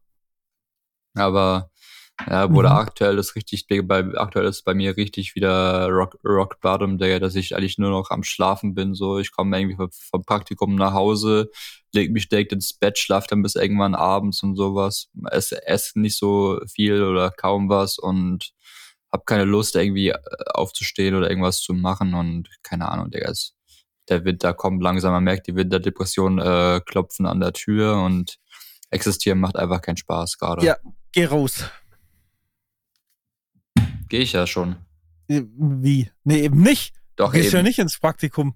[1.16, 1.70] Aber
[2.30, 2.76] ja, wurde Mhm.
[2.78, 7.20] aktuell ist richtig, Digga, bei, aktuell ist bei mir richtig wieder Rock, Rock Bottom, Digga,
[7.20, 8.96] dass ich eigentlich nur noch am Schlafen bin.
[8.96, 11.50] So, ich komme irgendwie vom, vom Praktikum nach Hause,
[11.94, 15.10] leg mich direkt ins Bett, schlaf dann bis irgendwann abends und sowas.
[15.32, 18.52] Esse, esse nicht so viel oder kaum was und
[19.12, 20.20] hab keine Lust, irgendwie äh,
[20.54, 23.30] aufzustehen oder irgendwas zu machen und keine Ahnung, Digga.
[23.32, 23.53] Es,
[24.10, 28.38] der Winter kommt langsam, man merkt, die Winterdepression äh, klopfen an der Tür und
[28.90, 30.66] existieren macht einfach keinen Spaß gerade.
[30.66, 30.78] Ja.
[31.12, 31.66] Geh raus.
[34.10, 34.76] Gehe ich ja schon.
[35.28, 36.12] Äh, Wie?
[36.24, 36.96] Nee, eben nicht.
[37.16, 37.58] Doch, Du gehst eben.
[37.58, 38.56] ja nicht ins Praktikum.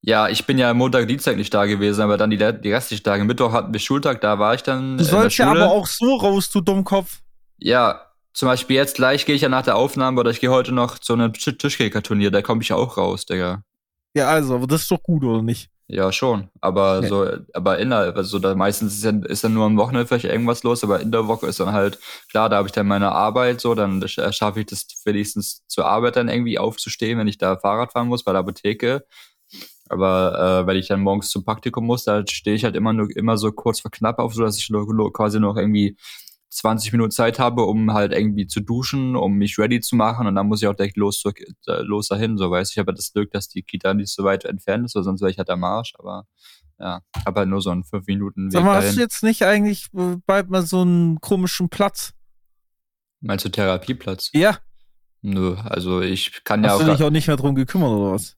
[0.00, 3.24] Ja, ich bin ja Montag, Dienstag nicht da gewesen, aber dann die, die restlichen Tage.
[3.24, 6.50] Mittwoch hatten wir Schultag, da war ich dann Du sollst ja aber auch so raus,
[6.50, 7.20] du Dummkopf.
[7.58, 10.70] Ja, zum Beispiel jetzt gleich gehe ich ja nach der Aufnahme, oder ich gehe heute
[10.70, 13.64] noch zu einem Tisch- Tischkicker-Turnier, da komme ich ja auch raus, Digga.
[14.14, 15.70] Ja, also, aber das ist doch gut, oder nicht?
[15.90, 16.50] Ja, schon.
[16.60, 17.08] Aber Nee.
[17.08, 20.62] so, aber innerhalb, also da meistens ist, ja, ist dann nur am Wochenende vielleicht irgendwas
[20.62, 21.98] los, aber in der Woche ist dann halt,
[22.30, 25.86] klar, da habe ich dann meine Arbeit so, dann sch- schaffe ich das wenigstens zur
[25.86, 29.06] Arbeit dann irgendwie aufzustehen, wenn ich da Fahrrad fahren muss bei der Apotheke.
[29.88, 33.08] Aber äh, wenn ich dann morgens zum Praktikum muss, da stehe ich halt immer nur
[33.16, 35.96] immer so kurz vor knapp auf, so dass ich nur quasi noch irgendwie
[36.50, 40.34] 20 Minuten Zeit habe, um halt irgendwie zu duschen, um mich ready zu machen und
[40.34, 41.32] dann muss ich auch direkt los, zur,
[41.66, 42.74] äh, los dahin, so weißt du.
[42.74, 45.38] Ich habe das Glück, dass die Kita nicht so weit entfernt ist, sonst wäre ich
[45.38, 46.26] halt am Arsch, aber
[46.78, 48.88] ja, habe halt nur so einen 5 Minuten Weg Sag mal, dahin.
[48.88, 52.12] hast du jetzt nicht eigentlich äh, bald mal so einen komischen Platz?
[53.20, 54.30] Meinst du Therapieplatz?
[54.32, 54.58] Ja.
[55.20, 58.12] Nö, also ich kann ja Hast auch, du dich auch nicht mehr drum gekümmert oder
[58.12, 58.37] was?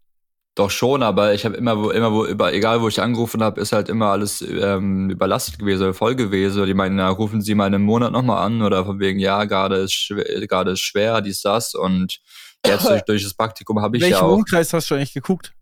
[0.55, 3.61] Doch schon, aber ich habe immer, wo, immer wo, über, egal wo ich angerufen habe,
[3.61, 6.67] ist halt immer alles ähm, überlastet gewesen, oder voll gewesen.
[6.67, 9.45] Die meinen, na, rufen Sie mal in einem Monat nochmal an oder von wegen, ja,
[9.45, 12.21] gerade ist schwer, gerade ist schwer, dies, das und
[12.67, 14.35] jetzt durch, durch das Praktikum habe ich Welchen ja auch.
[14.35, 15.55] Umkreis hast du eigentlich geguckt?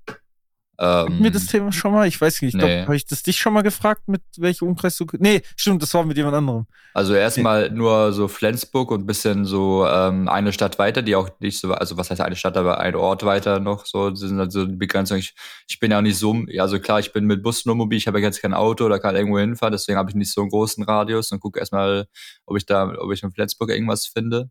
[0.81, 2.07] Ähm, wir das Thema schon mal?
[2.07, 2.55] Ich weiß nicht.
[2.55, 2.83] Ich nee.
[2.83, 5.07] habe ich das dich schon mal gefragt, mit welchem Umkreis du.
[5.19, 6.67] Nee, stimmt, das war mit jemand anderem.
[6.95, 11.31] Also erstmal nur so Flensburg und ein bisschen so ähm, eine Stadt weiter, die auch
[11.41, 14.53] nicht so, also was heißt eine Stadt, aber ein Ort weiter noch so, sind halt
[14.53, 15.21] so die Begrenzungen.
[15.21, 15.35] Ich,
[15.69, 18.07] ich bin ja auch nicht so, also klar, ich bin mit Bus nur mobil, ich
[18.07, 20.51] habe ja jetzt kein Auto oder kann irgendwo hinfahren, deswegen habe ich nicht so einen
[20.51, 22.07] großen Radius und gucke erstmal,
[22.47, 24.51] ob ich da, ob ich in Flensburg irgendwas finde.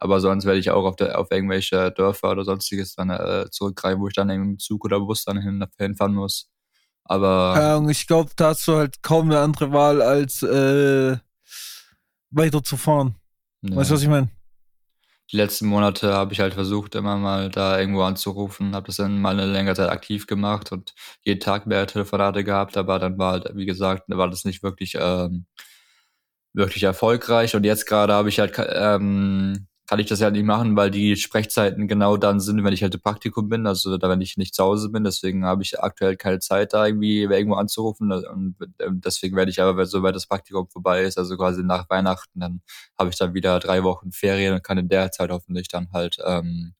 [0.00, 4.00] Aber sonst werde ich auch auf, der, auf irgendwelche Dörfer oder sonstiges dann äh, zurückgreifen,
[4.00, 6.48] wo ich dann mit Zug oder Bus dann hin, hinfahren muss.
[7.04, 11.16] Aber Keine Ahnung, ich glaube, da hast du halt kaum eine andere Wahl, als äh,
[12.30, 13.16] weiterzufahren.
[13.62, 13.76] ja.
[13.76, 14.28] Weißt du, was ich meine?
[15.30, 19.20] die letzten Monate habe ich halt versucht, immer mal da irgendwo anzurufen, habe das dann
[19.20, 23.32] mal eine längere Zeit aktiv gemacht und jeden Tag mehr Telefonate gehabt, aber dann war
[23.32, 25.46] halt, wie gesagt, war das nicht wirklich ähm,
[26.54, 30.76] wirklich erfolgreich und jetzt gerade habe ich halt ähm, kann ich das ja nicht machen,
[30.76, 34.20] weil die Sprechzeiten genau dann sind, wenn ich halt im Praktikum bin, also da wenn
[34.20, 38.12] ich nicht zu Hause bin, deswegen habe ich aktuell keine Zeit da irgendwie irgendwo anzurufen.
[38.12, 42.38] Und ähm, deswegen werde ich aber, sobald das Praktikum vorbei ist, also quasi nach Weihnachten,
[42.38, 42.60] dann
[42.98, 46.18] habe ich dann wieder drei Wochen Ferien und kann in der Zeit hoffentlich dann halt
[46.22, 46.74] ähm,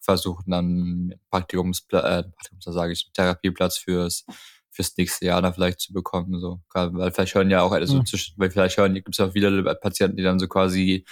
[0.00, 4.24] versuchen, dann Praktikumsplatz, äh, Praktikums, da sage ich, Therapieplatz fürs
[4.70, 8.06] fürs nächste Jahr dann vielleicht zu bekommen, so, weil vielleicht hören ja auch, also Mhm.
[8.06, 11.04] zwischen, weil vielleicht hören, gibt es auch viele Patienten, die dann so quasi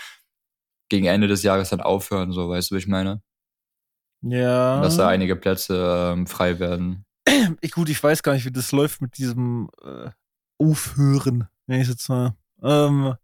[0.88, 3.22] gegen Ende des Jahres dann aufhören, so, weißt du, wie ich meine?
[4.22, 4.81] Ja.
[4.81, 7.05] Dass da einige Plätze ähm, frei werden.
[7.61, 10.11] ich, gut, ich weiß gar nicht, wie das läuft mit diesem äh,
[10.59, 12.35] Aufhören, wenn ich jetzt mal.
[12.62, 13.14] Ähm,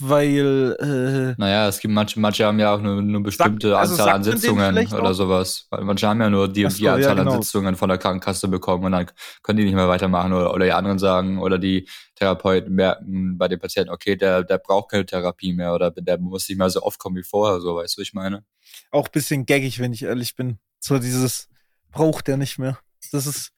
[0.00, 4.06] weil, äh, Naja, es gibt manche, manche haben ja auch nur eine bestimmte also Anzahl
[4.06, 5.66] sagt an Sitzungen oder sowas.
[5.70, 7.32] Weil manche haben ja nur die und so, die ja, Anzahl genau.
[7.32, 9.10] an Sitzungen von der Krankenkasse bekommen und dann
[9.42, 13.48] können die nicht mehr weitermachen oder, oder die anderen sagen oder die Therapeuten merken bei
[13.48, 16.82] den Patienten, okay, der, der braucht keine Therapie mehr oder der muss nicht mehr so
[16.82, 18.44] oft kommen wie vorher, so weißt du, ich meine?
[18.90, 20.58] auch ein bisschen gaggig, wenn ich ehrlich bin.
[20.80, 21.48] So dieses
[21.90, 22.78] braucht er nicht mehr.
[23.12, 23.52] Das ist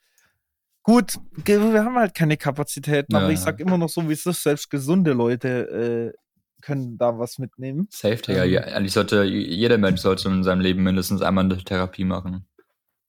[0.83, 1.15] gut.
[1.45, 3.47] Wir haben halt keine Kapazitäten, aber Ja, ich ja.
[3.47, 4.43] sag immer noch so, wie es ist.
[4.43, 6.19] Selbst gesunde Leute äh,
[6.61, 7.89] können da was mitnehmen.
[7.91, 8.45] Safe, Digga.
[8.45, 8.53] Ähm.
[8.53, 12.47] Ja, eigentlich sollte, jeder Mensch sollte in seinem Leben mindestens einmal eine Therapie machen.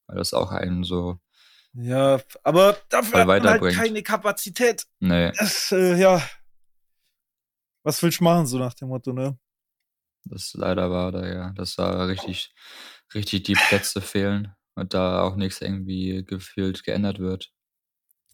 [0.07, 1.19] Weil das auch einen so,
[1.73, 4.85] Ja, aber dafür hat man halt keine Kapazität.
[4.99, 6.21] nee, Das, äh, ja.
[7.83, 9.37] Was willst du machen, so nach dem Motto, ne?
[10.25, 12.53] das leider war da, ja, dass da richtig,
[13.13, 17.51] richtig die Plätze fehlen und da auch nichts irgendwie gefühlt geändert wird.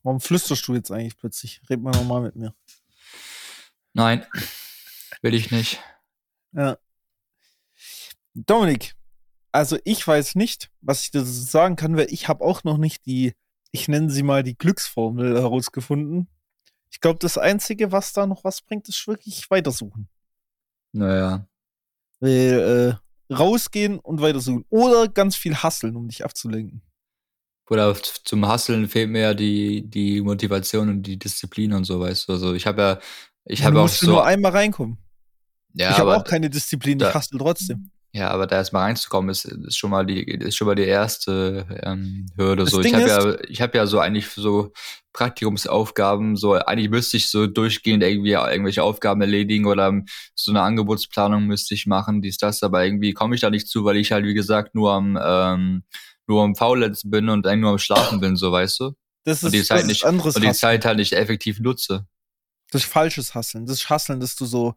[0.04, 1.62] Warum flüsterst du jetzt eigentlich plötzlich?
[1.70, 2.54] Red mal nochmal mit mir.
[3.94, 4.26] Nein,
[5.22, 5.80] will ich nicht.
[6.54, 6.78] Ja.
[8.34, 8.96] Dominik,
[9.52, 13.06] also ich weiß nicht, was ich dazu sagen kann, weil ich habe auch noch nicht
[13.06, 13.34] die,
[13.72, 16.28] ich nenne sie mal die Glücksformel herausgefunden.
[16.92, 20.10] Ich glaube, das Einzige, was da noch was bringt, ist wirklich weitersuchen.
[20.94, 21.48] Naja,
[22.20, 23.00] Weil,
[23.30, 24.66] äh, rausgehen und weitersuchen.
[24.70, 26.82] Oder ganz viel hasseln, um dich abzulenken.
[27.70, 32.28] oder zum Hustlen fehlt mir ja die, die Motivation und die Disziplin und so, weißt
[32.30, 32.34] du.
[32.34, 33.00] Also ich habe ja,
[33.46, 34.98] ich Ja, habe du auch musst so, nur einmal reinkommen.
[35.78, 37.90] Ja, ich habe auch keine Disziplin, da- ich hassel trotzdem.
[38.14, 41.68] Ja, aber da erstmal reinzukommen, ist, ist schon mal die, ist schon mal die erste
[41.84, 42.64] ähm, Hürde.
[42.64, 44.72] Das So, Ding ich habe ja, ich habe ja so eigentlich so
[45.14, 50.62] Praktikumsaufgaben, so eigentlich müsste ich so durchgehend irgendwie irgendwelche Aufgaben erledigen oder ähm, so eine
[50.62, 54.12] Angebotsplanung müsste ich machen, dies, das, aber irgendwie komme ich da nicht zu, weil ich
[54.12, 55.84] halt, wie gesagt, nur am ähm,
[56.28, 58.92] nur am Faulenzen bin und eigentlich nur am Schlafen bin, so weißt du.
[59.26, 60.52] Das Und ist, die das Zeit ist nicht, anderes und die.
[60.54, 62.08] Zeit halt nicht effektiv nutze.
[62.72, 63.66] Das ist falsches Hasseln.
[63.66, 64.76] Das ist Hasseln, das du so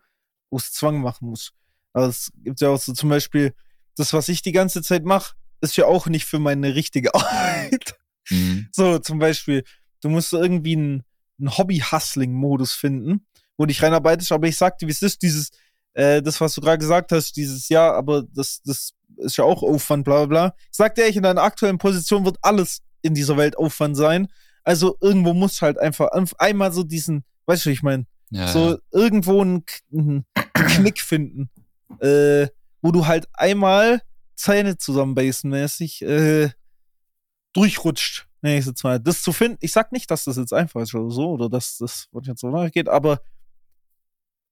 [0.50, 1.52] aus Zwang machen musst.
[1.92, 3.52] Aber es gibt ja auch so zum Beispiel,
[3.96, 7.96] das, was ich die ganze Zeit mache, ist ja auch nicht für meine richtige Arbeit.
[8.30, 8.68] Mhm.
[8.72, 9.64] So, zum Beispiel,
[10.00, 11.02] du musst irgendwie einen,
[11.38, 13.26] einen Hobby-Hustling-Modus finden,
[13.58, 15.50] wo dich reinarbeitest, aber ich sagte, wie es ist, dieses,
[15.94, 19.62] äh, das, was du gerade gesagt hast, dieses Ja, aber das, das ist ja auch
[19.62, 20.54] Aufwand, bla bla bla.
[20.70, 24.28] Ich sagte ehrlich, in deiner aktuellen Position wird alles in dieser Welt Aufwand sein.
[24.62, 28.48] Also irgendwo musst du halt einfach einf- einmal so diesen, weißt du, ich meine, Ja,
[28.48, 28.78] so ja.
[28.92, 29.80] irgendwo einen, K-
[30.66, 31.50] Knick finden,
[32.00, 32.48] äh,
[32.82, 34.02] wo du halt einmal
[34.36, 36.50] Zähne zusammenbeißen mäßig äh,
[37.52, 38.26] durchrutscht.
[38.42, 38.98] Nee, ich mal.
[38.98, 41.76] Das zu finden, ich sag nicht, dass das jetzt einfach ist oder so, oder dass
[41.78, 43.20] das jetzt so nachgeht, aber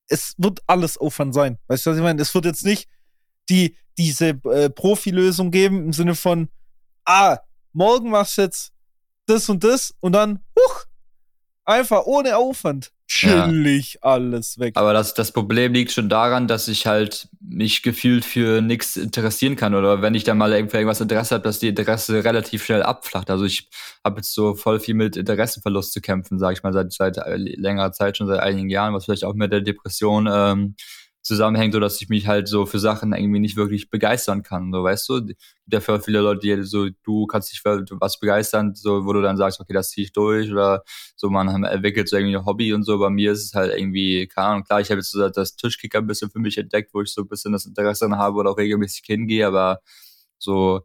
[0.08, 1.58] es wird alles Aufwand sein.
[1.68, 2.20] Weißt du, was ich meine?
[2.20, 2.88] Es wird jetzt nicht
[3.48, 6.48] die, diese äh, Profilösung geben im Sinne von,
[7.04, 7.38] ah,
[7.72, 8.72] morgen machst du jetzt
[9.26, 10.84] das und das und dann, huch,
[11.64, 14.00] einfach ohne Aufwand chillig ja.
[14.02, 14.76] alles weg.
[14.76, 19.56] Aber das, das Problem liegt schon daran, dass ich halt mich gefühlt für nichts interessieren
[19.56, 19.74] kann.
[19.74, 23.30] Oder wenn ich dann mal irgendwas Interesse habe, dass die Interesse relativ schnell abflacht.
[23.30, 23.68] Also ich
[24.04, 27.92] habe jetzt so voll viel mit Interessenverlust zu kämpfen, sage ich mal, seit, seit längerer
[27.92, 30.74] Zeit, schon seit einigen Jahren, was vielleicht auch mit der Depression ähm,
[31.28, 34.72] zusammenhängt, so dass ich mich halt so für Sachen irgendwie nicht wirklich begeistern kann.
[34.72, 35.20] So, weißt du,
[35.66, 39.36] dafür viele Leute, die so, du kannst dich für was begeistern, so, wo du dann
[39.36, 40.82] sagst, okay, das ziehe ich durch oder
[41.14, 42.98] so, man entwickelt so irgendwie ein Hobby und so.
[42.98, 45.98] Bei mir ist es halt irgendwie, keine Ahnung, klar, ich habe jetzt so das Tischkicker
[45.98, 48.50] ein bisschen für mich entdeckt, wo ich so ein bisschen das Interesse dann habe oder
[48.50, 49.80] auch regelmäßig hingehe, aber
[50.38, 50.82] so,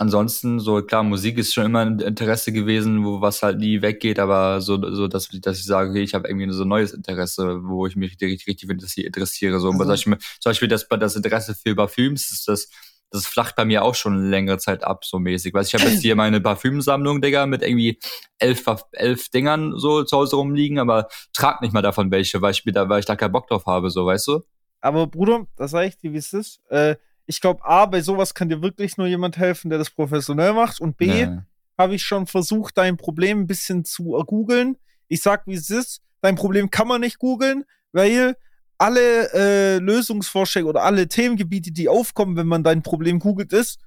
[0.00, 4.18] ansonsten, so klar, Musik ist schon immer ein Interesse gewesen, wo was halt nie weggeht,
[4.18, 7.60] aber so, so dass, dass ich sage, okay, ich habe irgendwie so ein neues Interesse,
[7.64, 9.60] wo ich mich richtig, richtig interessiere.
[9.60, 9.78] So, also.
[9.78, 12.70] zum, Beispiel, zum Beispiel das, das Interesse für Parfüms ist das,
[13.10, 15.52] das flacht bei mir auch schon längere Zeit ab, so mäßig.
[15.52, 17.98] Weil ich habe jetzt hier meine Parfümsammlung, Digga, mit irgendwie
[18.38, 22.62] elf, elf Dingern so zu Hause rumliegen, aber trag nicht mal davon welche, weil ich,
[22.64, 24.40] da, weil ich da keinen Bock drauf habe, so, weißt du?
[24.80, 26.62] Aber Bruder, das sag ich dir, wie es ist.
[26.70, 26.96] Äh,
[27.30, 30.80] ich glaube, A, bei sowas kann dir wirklich nur jemand helfen, der das professionell macht.
[30.80, 31.44] Und B, ja.
[31.78, 34.76] habe ich schon versucht, dein Problem ein bisschen zu googeln.
[35.06, 36.02] Ich sag, wie es ist.
[36.22, 38.34] Dein Problem kann man nicht googeln, weil
[38.78, 43.78] alle äh, Lösungsvorschläge oder alle Themengebiete, die aufkommen, wenn man dein Problem googelt, ist,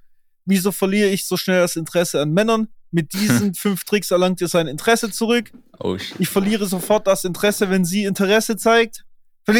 [0.46, 2.68] wieso verliere ich so schnell das Interesse an Männern?
[2.90, 5.52] Mit diesen fünf Tricks erlangt ihr sein Interesse zurück.
[5.78, 9.04] Oh, ich verliere sofort das Interesse, wenn sie Interesse zeigt.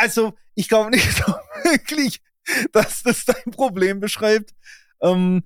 [0.00, 2.20] Also, ich glaube nicht so wirklich,
[2.72, 4.54] dass das dein Problem beschreibt.
[5.00, 5.44] Ähm,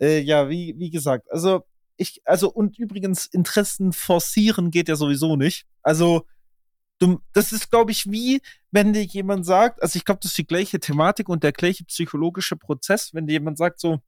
[0.00, 1.64] äh, ja, wie, wie gesagt, also
[1.96, 5.66] ich, also und übrigens Interessen forcieren geht ja sowieso nicht.
[5.82, 6.26] Also
[6.98, 8.40] du, das ist, glaube ich, wie
[8.70, 11.84] wenn dir jemand sagt, also ich glaube, das ist die gleiche Thematik und der gleiche
[11.84, 14.00] psychologische Prozess, wenn dir jemand sagt so,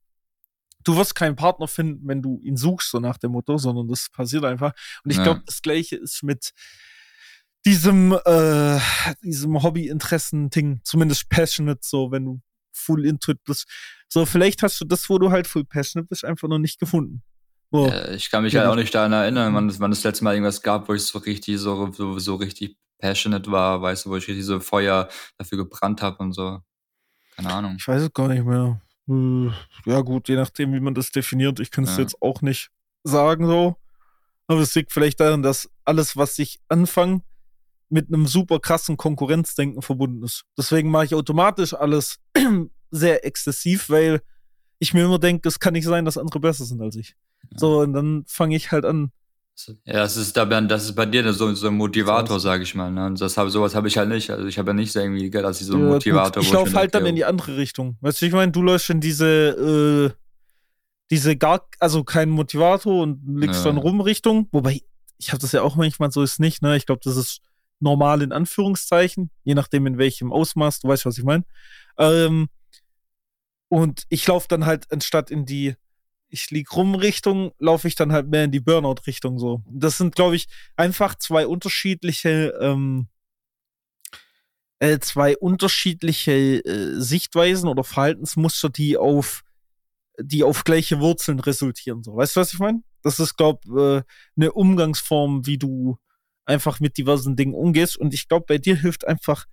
[0.83, 4.09] du wirst keinen Partner finden, wenn du ihn suchst, so nach dem Motto, sondern das
[4.09, 4.73] passiert einfach.
[5.03, 5.23] Und ich ja.
[5.23, 6.51] glaube, das gleiche ist mit
[7.65, 8.79] diesem, äh,
[9.23, 12.41] diesem Hobby-Interessen-Ding, zumindest passionate, so, wenn du
[12.71, 13.67] full into it bist.
[14.07, 17.23] So, vielleicht hast du das, wo du halt full passionate bist, einfach noch nicht gefunden.
[17.71, 18.61] Ja, ich kann mich ja.
[18.61, 21.03] halt auch nicht daran erinnern, wann es, wann das letzte Mal irgendwas gab, wo ich
[21.03, 25.07] so richtig, so, so, so richtig passionate war, weißt du, wo ich richtig so Feuer
[25.37, 26.59] dafür gebrannt habe und so.
[27.35, 27.75] Keine Ahnung.
[27.77, 28.81] Ich weiß es gar nicht mehr.
[29.07, 29.51] Äh,
[29.85, 31.59] ja, gut, je nachdem, wie man das definiert.
[31.59, 32.01] Ich kann es ja.
[32.01, 32.71] jetzt auch nicht
[33.03, 33.75] sagen, so.
[34.47, 37.21] Aber es liegt vielleicht daran, dass alles, was ich anfange,
[37.89, 40.43] mit einem super krassen Konkurrenzdenken verbunden ist.
[40.57, 42.19] Deswegen mache ich automatisch alles
[42.91, 44.21] sehr exzessiv, weil
[44.79, 47.15] ich mir immer denke, es kann nicht sein, dass andere besser sind als ich.
[47.51, 47.57] Ja.
[47.57, 49.11] So, und dann fange ich halt an.
[49.83, 52.89] Ja, das ist, das ist bei dir so, so ein Motivator, sage ich mal.
[52.89, 53.07] Ne?
[53.07, 54.29] Und das hab, sowas habe ich halt nicht.
[54.29, 56.73] Also ich habe ja nicht so irgendwie, dass ich so ein ja, Motivator Ich laufe
[56.75, 57.97] halt dann in die andere Richtung.
[57.99, 60.11] Weißt du, ich meine, du läufst in diese, äh,
[61.09, 63.71] diese gar, also kein Motivator und liegst ja.
[63.71, 64.47] dann rum Richtung.
[64.53, 64.81] Wobei,
[65.17, 66.77] ich habe das ja auch manchmal so ist nicht, ne?
[66.77, 67.41] Ich glaube, das ist
[67.79, 71.45] normal in Anführungszeichen, je nachdem in welchem Ausmaß, du weißt, was ich meine.
[71.97, 72.49] Ähm,
[73.69, 75.75] und ich laufe dann halt anstatt in die
[76.29, 79.63] ich lieg rum Richtung, laufe ich dann halt mehr in die Burnout-Richtung so.
[79.69, 83.07] Das sind, glaube ich, einfach zwei unterschiedliche, ähm,
[84.79, 86.31] äh, zwei unterschiedliche
[86.63, 89.43] äh, Sichtweisen oder Verhaltensmuster, die auf,
[90.19, 92.03] die auf gleiche Wurzeln resultieren.
[92.03, 92.83] So, weißt du, was ich meine?
[93.01, 95.97] Das ist, glaube äh, eine Umgangsform, wie du
[96.49, 97.95] einfach mit diversen Dingen umgehst.
[97.95, 99.45] Und ich glaube, bei dir hilft einfach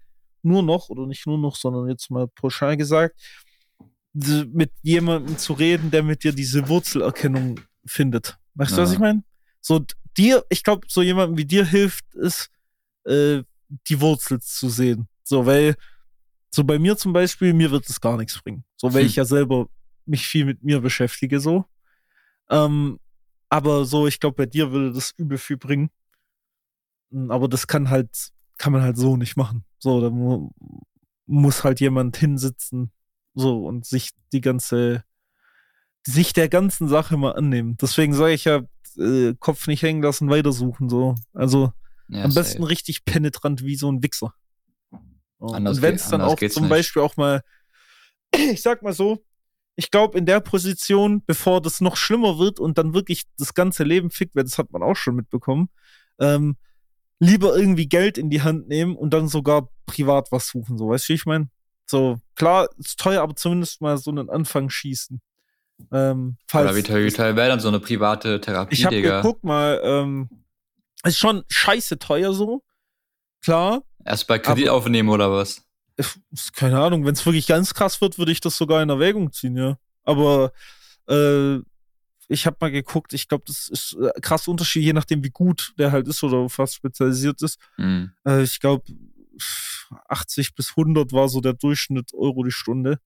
[0.43, 3.15] nur noch, oder nicht nur noch, sondern jetzt mal pauschal gesagt,
[4.15, 8.39] mit jemandem zu reden, der mit dir diese Wurzelerkennung findet.
[8.55, 8.79] Weißt ja.
[8.79, 9.23] du, was ich meine?
[9.61, 9.85] So
[10.17, 12.49] dir, ich glaube, so jemandem wie dir hilft es,
[13.05, 13.43] äh,
[13.89, 15.07] die Wurzel zu sehen.
[15.23, 15.75] So, weil,
[16.51, 18.65] so bei mir zum Beispiel, mir wird es gar nichts bringen.
[18.77, 19.09] So, weil hm.
[19.09, 19.69] ich ja selber
[20.07, 21.67] mich viel mit mir beschäftige, so.
[22.49, 22.99] Ähm,
[23.51, 25.91] aber so, ich glaube, bei dir würde das übel viel bringen.
[27.11, 29.65] Hm, aber das kann halt, kann man halt so nicht machen.
[29.79, 30.51] So, da mu
[31.29, 32.93] muss halt jemand hinsitzen,
[33.35, 35.03] so, und sich die ganze,
[36.07, 37.77] sich der ganzen Sache mal annehmen.
[37.81, 38.63] Deswegen sage ich ja,
[38.97, 41.17] äh, Kopf nicht hängen lassen, weitersuchen, so.
[41.35, 41.73] Also,
[42.09, 42.71] ja, am besten safe.
[42.71, 44.35] richtig penetrant wie so ein Wichser.
[45.39, 45.55] Oh.
[45.55, 46.71] und wenn es dann auch zum nicht.
[46.71, 47.43] Beispiel auch mal,
[48.35, 49.23] ich sag mal so,
[49.75, 53.85] ich glaube, in der Position, bevor das noch schlimmer wird und dann wirklich das ganze
[53.85, 55.69] Leben fickt wird, das hat man auch schon mitbekommen,
[56.19, 56.57] ähm,
[57.19, 61.09] lieber irgendwie Geld in die Hand nehmen und dann sogar privat was suchen, so, weißt
[61.09, 61.49] du, ich meine?
[61.87, 65.21] So, klar, ist teuer, aber zumindest mal so einen Anfang schießen.
[65.93, 68.91] Ähm, falls Oder wie teuer, wie teuer wäre dann so eine private Therapie, ich hab
[68.91, 69.21] Digga?
[69.23, 70.29] Guck mal, ähm,
[71.05, 72.63] ist schon scheiße teuer so.
[73.43, 73.83] klar.
[74.05, 75.63] Erst bei Kredit aber, aufnehmen oder was?
[76.55, 79.57] Keine Ahnung, wenn es wirklich ganz krass wird, würde ich das sogar in Erwägung ziehen,
[79.57, 79.79] ja.
[80.05, 80.53] Aber
[81.09, 81.59] äh,
[82.29, 85.75] ich habe mal geguckt, ich glaube, das ist äh, krass Unterschied, je nachdem, wie gut
[85.79, 87.59] der halt ist oder auf was spezialisiert ist.
[87.77, 88.13] Mhm.
[88.27, 88.85] Äh, ich glaube,
[90.09, 92.99] 80 bis 100 war so der Durchschnitt Euro die Stunde.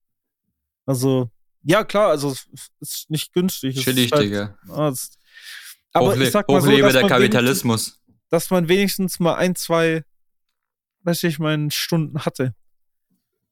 [0.85, 1.29] Also,
[1.63, 2.47] ja, klar, also es
[2.79, 3.79] ist nicht günstig.
[3.79, 4.57] Chillig, halt, Digga.
[4.69, 4.93] Ah,
[5.93, 7.99] aber Hochle ich sag mal so, dass der Kapitalismus.
[8.29, 10.03] Dass man wenigstens mal ein, zwei,
[11.03, 12.55] weiß ich, meine Stunden hatte.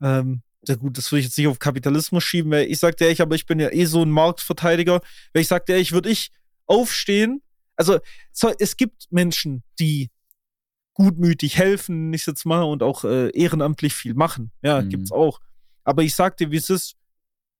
[0.01, 3.21] Ähm, ja gut, das würde ich jetzt nicht auf Kapitalismus schieben, weil ich sagte ich,
[3.21, 5.01] aber ich bin ja eh so ein Marktverteidiger,
[5.33, 6.31] weil ich sagte ich würde ich
[6.65, 7.41] aufstehen.
[7.75, 7.99] Also
[8.31, 10.09] so, es gibt Menschen, die
[10.93, 14.51] gutmütig helfen, ich jetzt mal, und auch äh, ehrenamtlich viel machen.
[14.61, 14.89] Ja, mhm.
[14.89, 15.39] gibt's auch.
[15.85, 16.95] Aber ich sagte, wie es ist,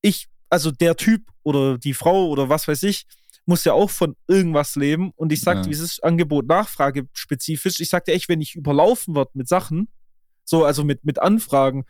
[0.02, 3.06] ich, also der Typ oder die Frau oder was weiß ich,
[3.46, 5.12] muss ja auch von irgendwas leben.
[5.16, 5.68] Und ich sagte, ja.
[5.70, 7.80] wie es ist, Angebot, Nachfrage spezifisch.
[7.80, 9.88] Ich sagte echt, wenn ich überlaufen wird mit Sachen,
[10.50, 11.86] so, also mit, mit Anfragen.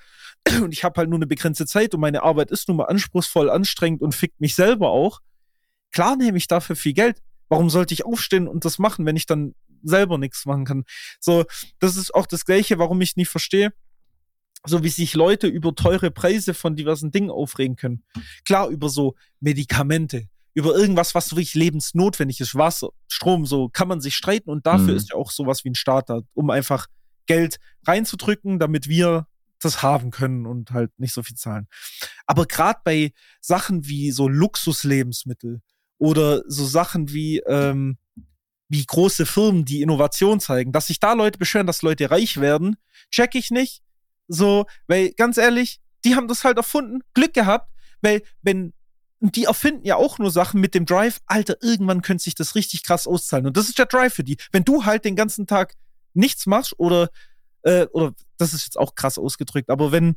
[0.62, 3.50] Und ich habe halt nur eine begrenzte Zeit und meine Arbeit ist nun mal anspruchsvoll,
[3.50, 5.20] anstrengend und fickt mich selber auch.
[5.92, 7.22] Klar nehme ich dafür viel Geld.
[7.50, 10.84] Warum sollte ich aufstehen und das machen, wenn ich dann selber nichts machen kann?
[11.20, 11.46] So,
[11.80, 13.74] das ist auch das Gleiche, warum ich nicht verstehe,
[14.66, 18.04] so wie sich Leute über teure Preise von diversen Dingen aufregen können.
[18.46, 24.00] Klar, über so Medikamente, über irgendwas, was wirklich lebensnotwendig ist, Wasser, Strom, so kann man
[24.00, 24.98] sich streiten und dafür mhm.
[24.98, 26.88] ist ja auch sowas wie ein Starter, um einfach
[27.30, 29.28] Geld reinzudrücken, damit wir
[29.62, 31.68] das haben können und halt nicht so viel zahlen.
[32.26, 35.62] Aber gerade bei Sachen wie so Luxuslebensmittel
[36.00, 38.00] oder so Sachen wie, ähm,
[38.68, 42.78] wie große Firmen, die Innovation zeigen, dass sich da Leute beschweren, dass Leute reich werden,
[43.12, 43.84] check ich nicht.
[44.28, 47.70] So, weil ganz ehrlich, die haben das halt erfunden, Glück gehabt,
[48.02, 48.74] weil wenn
[49.20, 52.84] die erfinden ja auch nur Sachen mit dem Drive, Alter, irgendwann könnte sich das richtig
[52.84, 53.46] krass auszahlen.
[53.46, 54.38] Und das ist der Drive für die.
[54.52, 55.76] Wenn du halt den ganzen Tag
[56.20, 57.10] nichts machst oder,
[57.64, 60.16] äh, oder das ist jetzt auch krass ausgedrückt, aber wenn,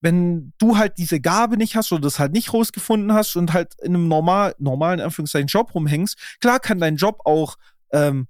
[0.00, 3.74] wenn du halt diese Gabe nicht hast oder das halt nicht rausgefunden hast und halt
[3.82, 7.56] in einem normal, normalen Anführungszeichen Job rumhängst, klar kann dein Job auch
[7.92, 8.28] ähm,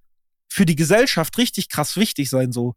[0.49, 2.75] für die Gesellschaft richtig krass wichtig sein, so.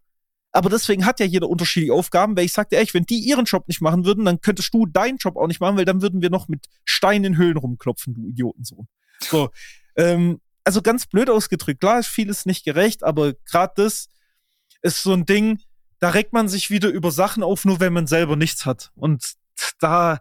[0.52, 3.68] Aber deswegen hat ja jeder unterschiedliche Aufgaben, weil ich sagte ehrlich, wenn die ihren Job
[3.68, 6.30] nicht machen würden, dann könntest du deinen Job auch nicht machen, weil dann würden wir
[6.30, 8.88] noch mit Steinen in Höhlen rumklopfen, du Idiotensohn.
[9.20, 9.50] So.
[9.96, 14.08] ähm, also ganz blöd ausgedrückt, klar ist vieles nicht gerecht, aber gerade das
[14.82, 15.60] ist so ein Ding,
[16.00, 18.92] da regt man sich wieder über Sachen auf, nur wenn man selber nichts hat.
[18.96, 19.34] Und
[19.80, 20.20] da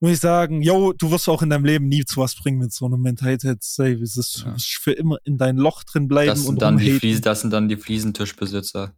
[0.00, 2.72] muss ich sagen, yo, du wirst auch in deinem Leben nie zu was bringen mit
[2.72, 3.62] so einer Mentalität.
[3.62, 4.56] Say, es ist ja.
[4.58, 7.52] für immer in dein Loch drin bleiben das sind und dann die Fliesen, Das sind
[7.52, 8.94] dann die Fliesentischbesitzer.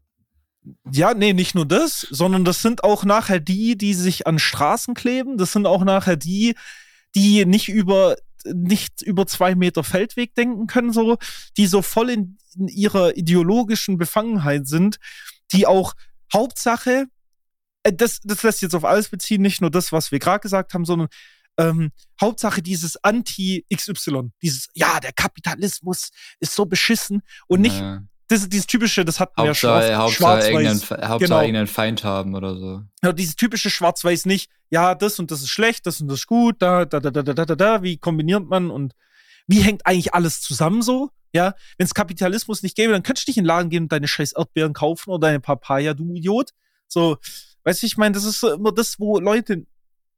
[0.93, 4.95] Ja, nee, nicht nur das, sondern das sind auch nachher die, die sich an Straßen
[4.95, 5.37] kleben.
[5.37, 6.55] Das sind auch nachher die,
[7.17, 8.15] die nicht über
[8.47, 11.17] nicht über zwei Meter Feldweg denken können, so,
[11.57, 14.99] die so voll in, in ihrer ideologischen Befangenheit sind,
[15.53, 15.95] die auch
[16.33, 17.07] Hauptsache,
[17.83, 20.75] äh, das, das lässt jetzt auf alles beziehen, nicht nur das, was wir gerade gesagt
[20.75, 21.09] haben, sondern
[21.59, 27.83] ähm, Hauptsache dieses Anti-XY, dieses, ja, der Kapitalismus ist so beschissen und nicht,
[28.33, 31.41] das ist dieses typische, das hat wir ja ja Hauptsache irgendeinen, Hauptsache genau.
[31.41, 32.83] irgendeinen Feind haben oder so.
[33.05, 36.27] Ja, dieses typische Schwarz-Weiß nicht, ja, das und das ist schlecht, das und das ist
[36.27, 38.95] gut, da, da, da, da, da, da, da, wie kombiniert man und
[39.47, 41.11] wie hängt eigentlich alles zusammen so?
[41.35, 43.93] Ja, wenn es Kapitalismus nicht gäbe, dann könntest du nicht in den Laden gehen und
[43.93, 46.51] deine scheiß Erdbeeren kaufen oder deine Papaya, du Idiot.
[46.89, 47.19] So,
[47.65, 49.67] weißt du, ich meine, das ist immer das, wo Leute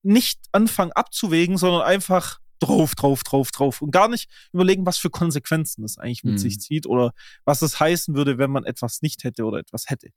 [0.03, 5.10] nicht anfangen abzuwägen, sondern einfach drauf, drauf, drauf, drauf und gar nicht überlegen, was für
[5.10, 6.38] Konsequenzen das eigentlich mit mhm.
[6.38, 7.12] sich zieht oder
[7.44, 10.08] was es heißen würde, wenn man etwas nicht hätte oder etwas hätte.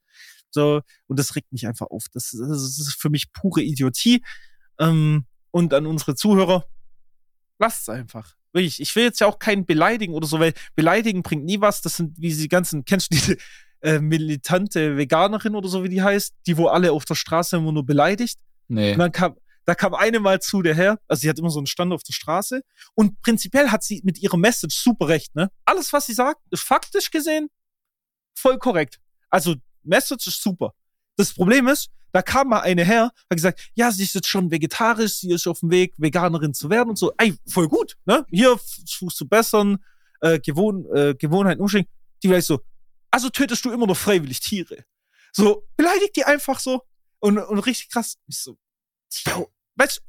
[0.49, 2.05] So, und das regt mich einfach auf.
[2.13, 4.23] Das, das ist für mich pure Idiotie.
[4.79, 6.65] Ähm, und an unsere Zuhörer,
[7.59, 8.35] lasst es einfach.
[8.53, 11.81] Wirklich, ich will jetzt ja auch keinen beleidigen oder so, weil beleidigen bringt nie was.
[11.81, 13.37] Das sind wie die ganzen, kennst du diese
[13.81, 17.71] äh, militante Veganerin oder so, wie die heißt, die wo alle auf der Straße immer
[17.71, 18.39] nur beleidigt?
[18.67, 18.93] Nee.
[18.93, 19.35] Und dann kam,
[19.67, 22.01] da kam eine mal zu der her, also sie hat immer so einen Stand auf
[22.01, 22.63] der Straße
[22.95, 25.51] und prinzipiell hat sie mit ihrer Message super recht, ne?
[25.65, 27.49] Alles, was sie sagt, ist faktisch gesehen
[28.37, 28.99] voll korrekt.
[29.29, 30.73] Also, Message ist super.
[31.17, 34.49] Das Problem ist, da kam mal eine her, hat gesagt, ja, sie ist jetzt schon
[34.51, 37.13] vegetarisch, sie ist auf dem Weg, Veganerin zu werden und so.
[37.17, 38.25] Ey, voll gut, ne?
[38.29, 39.83] Hier versuchst du bessern,
[40.21, 41.87] äh, Gewohn, äh, Gewohnheiten umstellen.
[42.23, 42.61] Die vielleicht so,
[43.11, 44.85] also tötest du immer noch freiwillig Tiere.
[45.31, 46.83] So, beleidigt die einfach so.
[47.19, 48.17] Und, und richtig krass.
[48.27, 48.57] Ich so,
[49.27, 50.01] yo, Weißt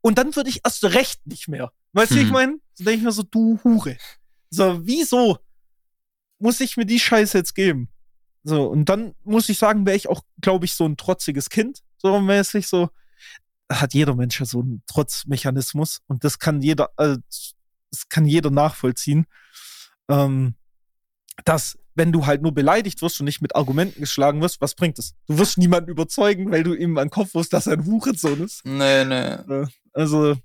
[0.00, 1.72] Und dann würde ich erst recht nicht mehr.
[1.92, 2.20] Weißt du, hm.
[2.20, 2.58] wie ich meine?
[2.74, 3.96] So denke ich mir so, du Hure.
[4.50, 5.38] So, wieso
[6.38, 7.88] muss ich mir die Scheiße jetzt geben?
[8.44, 11.80] So, und dann muss ich sagen, wäre ich auch, glaube ich, so ein trotziges Kind,
[11.96, 12.90] so mäßig, so.
[13.70, 17.16] Hat jeder Mensch ja so einen Trotzmechanismus und das kann jeder, äh,
[17.90, 19.26] das kann jeder nachvollziehen.
[20.08, 20.56] Ähm,
[21.44, 24.98] dass wenn du halt nur beleidigt wirst und nicht mit Argumenten geschlagen wirst, was bringt
[24.98, 25.14] es?
[25.26, 28.42] Du wirst niemanden überzeugen, weil du ihm an den Kopf wirst, dass er ein Hurensohn
[28.42, 28.64] ist.
[28.64, 29.36] Nee, nee.
[29.92, 30.36] Also,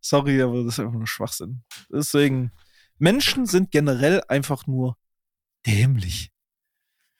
[0.00, 1.62] sorry, aber das ist einfach nur Schwachsinn.
[1.90, 2.52] Deswegen,
[2.98, 4.96] Menschen sind generell einfach nur
[5.66, 6.30] dämlich.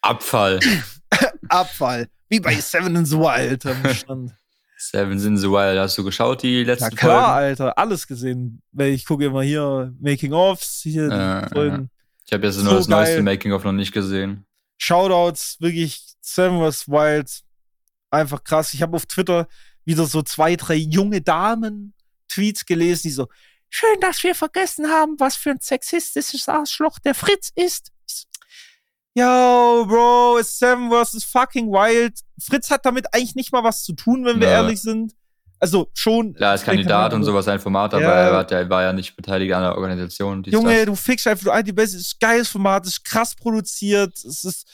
[0.02, 0.60] Abfall.
[1.48, 2.08] Abfall.
[2.28, 4.32] Wie bei Seven in the Wild am Stand.
[4.78, 7.46] Seven in the Wild, hast du geschaut, die letzten Na klar, Folgen?
[7.48, 8.62] Alter, alles gesehen.
[8.78, 11.90] Ich gucke immer hier Making-ofs, hier die Äh, Folgen.
[12.30, 13.22] Ich habe jetzt So nur das neueste geil.
[13.24, 14.46] Making-of noch nicht gesehen.
[14.78, 16.86] Shoutouts, wirklich Seven vs.
[16.86, 17.40] Wild.
[18.10, 18.72] Einfach krass.
[18.72, 19.48] Ich habe auf Twitter
[19.84, 21.92] wieder so zwei, drei junge Damen
[22.28, 23.26] Tweets gelesen, die so,
[23.68, 27.90] schön, dass wir vergessen haben, was für ein sexistisches Arschloch der Fritz ist.
[29.14, 31.24] Yo, Bro, it's Seven vs.
[31.24, 32.20] fucking Wild.
[32.40, 34.62] Fritz hat damit eigentlich nicht mal was zu tun, wenn wir Ja.
[34.62, 35.16] ehrlich sind.
[35.61, 36.32] Also schon.
[36.34, 38.12] Klar, als Kandidat und sowas ein Format, aber Ja.
[38.12, 40.42] er, hat, er war ja nicht beteiligt an der Organisation.
[40.44, 40.86] Junge, das.
[40.86, 44.66] du fickst einfach nur ein, die beste, ist geiles Format, ist krass produziert, es ist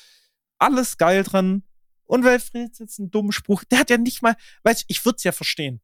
[0.59, 1.65] alles geil dran.
[2.05, 5.05] Und weil Fritz jetzt einen dummen Spruch, der hat ja nicht mal, weißt du, ich
[5.05, 5.81] würde es ja verstehen.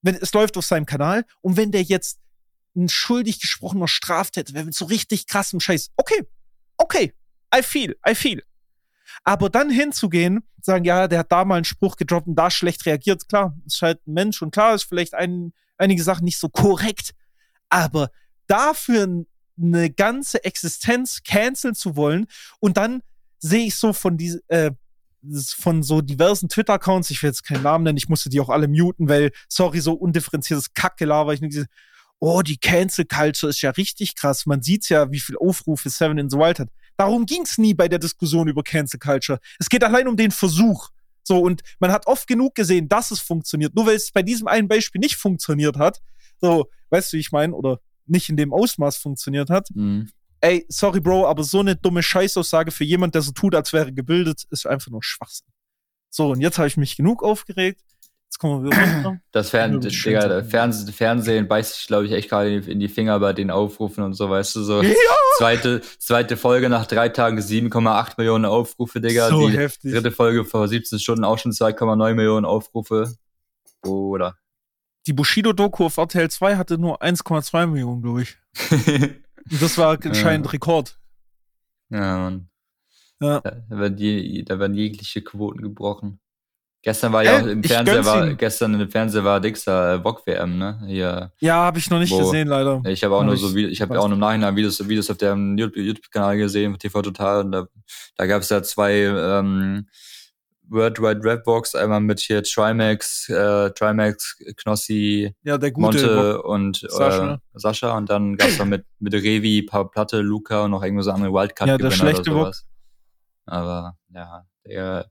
[0.00, 2.18] Wenn es läuft auf seinem Kanal und wenn der jetzt
[2.74, 6.22] ein schuldig gesprochener Straftäter wäre mit so richtig krassem Scheiß, okay,
[6.78, 7.12] okay,
[7.54, 8.42] I feel, I feel.
[9.24, 12.86] Aber dann hinzugehen, sagen, ja, der hat da mal einen Spruch gedroppt und da schlecht
[12.86, 16.48] reagiert, klar, ist halt ein Mensch und klar ist vielleicht ein, einige Sachen nicht so
[16.48, 17.12] korrekt,
[17.68, 18.10] aber
[18.46, 19.24] dafür
[19.58, 22.26] eine ganze Existenz canceln zu wollen
[22.60, 23.02] und dann
[23.38, 24.72] sehe ich so von diese, äh,
[25.56, 28.68] von so diversen Twitter-Accounts, ich will jetzt keinen Namen nennen, ich musste die auch alle
[28.68, 31.66] muten, weil, sorry, so undifferenziertes Kackgelaber, ich diese,
[32.18, 34.46] oh, die Cancel Culture ist ja richtig krass.
[34.46, 36.68] Man sieht's ja, wie viel Aufrufe Seven in the Wild hat.
[36.96, 39.38] Darum ging's nie bei der Diskussion über Cancel Culture.
[39.58, 40.90] Es geht allein um den Versuch.
[41.22, 43.74] So, und man hat oft genug gesehen, dass es funktioniert.
[43.74, 46.00] Nur weil es bei diesem einen Beispiel nicht funktioniert hat,
[46.40, 49.68] so, weißt du, wie ich meine, oder nicht in dem Ausmaß funktioniert hat.
[49.74, 50.10] Mhm.
[50.40, 53.92] Ey, sorry, Bro, aber so eine dumme Scheißaussage für jemand, der so tut, als wäre
[53.92, 55.48] gebildet, ist einfach nur Schwachsinn.
[56.10, 57.82] So, und jetzt habe ich mich genug aufgeregt.
[58.28, 59.20] Jetzt kommen wir wieder.
[59.32, 60.42] Das Fern Digga.
[60.44, 63.50] Fernsehen, Fernsehen beißt sich, glaube ich, echt gerade in die- in die Finger bei den
[63.50, 64.82] Aufrufen und so, weißt du, so.
[64.82, 64.92] Ja!
[65.38, 69.28] Zweite, zweite Folge nach drei Tagen 7,8 Millionen Aufrufe, Digga.
[69.28, 69.92] so die heftig.
[69.92, 73.14] dritte Folge vor 17 Stunden auch schon 2,9 Millionen Aufrufe.
[73.84, 74.36] Oder?
[75.06, 78.36] Die Bushido-Doku auf RTL 2 hatte nur 1,2 Millionen, glaube ich.
[79.60, 80.98] Das war anscheinend Rekord.
[81.90, 82.48] ja, Mann.
[83.20, 83.40] Ja.
[83.40, 86.18] Da, werden die, da werden jegliche Quoten gebrochen.
[86.86, 90.24] Gestern war ja Ey, auch im Fernseher war, gestern im Fernseher war Dixer äh, VOG
[90.24, 90.80] WM, ne?
[90.86, 91.32] Hier.
[91.40, 92.18] Ja, habe ich noch nicht Wo?
[92.18, 92.80] gesehen, leider.
[92.86, 95.58] Ich habe auch Hab nur so, ich habe auch im Nachhinein Videos, Videos auf dem
[95.58, 97.66] YouTube-Kanal gesehen, TV Total, und da,
[98.16, 99.88] da gab es ja zwei ähm,
[100.68, 105.98] World Wide Rap Box, einmal mit hier Trimax, äh, Trimax, Knossi, Ja, der gute.
[105.98, 107.40] Monte und äh, Sascha.
[107.54, 107.96] Sascha.
[107.96, 111.10] Und dann gab es noch mit, mit Revi, Paul Platte, Luca und noch irgendwo so
[111.10, 112.64] andere Wildcard-Gewinner Ja, oder sowas.
[113.44, 115.10] Aber ja, der,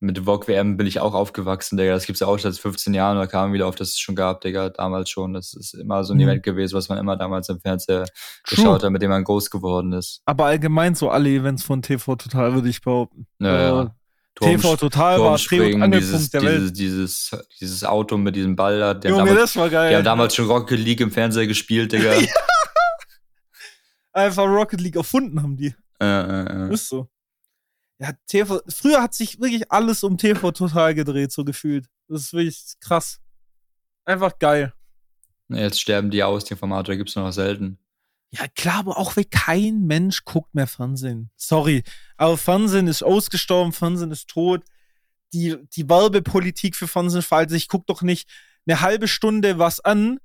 [0.00, 1.92] mit VOG WM bin ich auch aufgewachsen, Digga.
[1.92, 4.14] Das gibt's ja auch schon seit 15 Jahren, da kam wieder auf, dass es schon
[4.14, 5.34] gab, Digga, damals schon.
[5.34, 6.22] Das ist immer so ein Mhm.
[6.24, 8.56] Event gewesen, was man immer damals im Fernseher True.
[8.56, 10.22] geschaut hat, mit dem man groß geworden ist.
[10.24, 13.26] Aber allgemein so alle Events von TV Total, würde ich behaupten.
[13.40, 13.94] Ja, Äh, ja.
[14.36, 16.78] Turm- TV Total war Dreh- und dieses, der Welt.
[16.78, 18.94] dieses, dieses, dieses Auto mit diesem Ball da.
[18.94, 19.90] Die Junge, damals, das war geil.
[19.90, 22.12] die haben damals schon Rocket League im Fernseher gespielt, Digga.
[24.12, 25.74] Einfach Rocket League erfunden haben die.
[26.00, 26.72] äh, äh, äh.
[26.72, 27.08] Ist so.
[27.98, 31.88] Ja, TV, früher hat sich wirklich alles um TV total gedreht, so gefühlt.
[32.06, 33.20] Das ist wirklich krass.
[34.04, 34.72] Einfach geil.
[35.48, 37.78] Jetzt sterben die aus, die Formate, da gibt's nur noch selten.
[38.30, 41.30] Ja, klar, aber auch weil kein Mensch guckt mehr Fernsehen.
[41.36, 41.82] Sorry.
[42.16, 44.62] Aber Fernsehen ist ausgestorben, Fernsehen ist tot.
[45.32, 48.28] Die, die Werbepolitik für Fernsehen verhalten sich, ich guck doch nicht
[48.66, 50.20] eine halbe Stunde was an,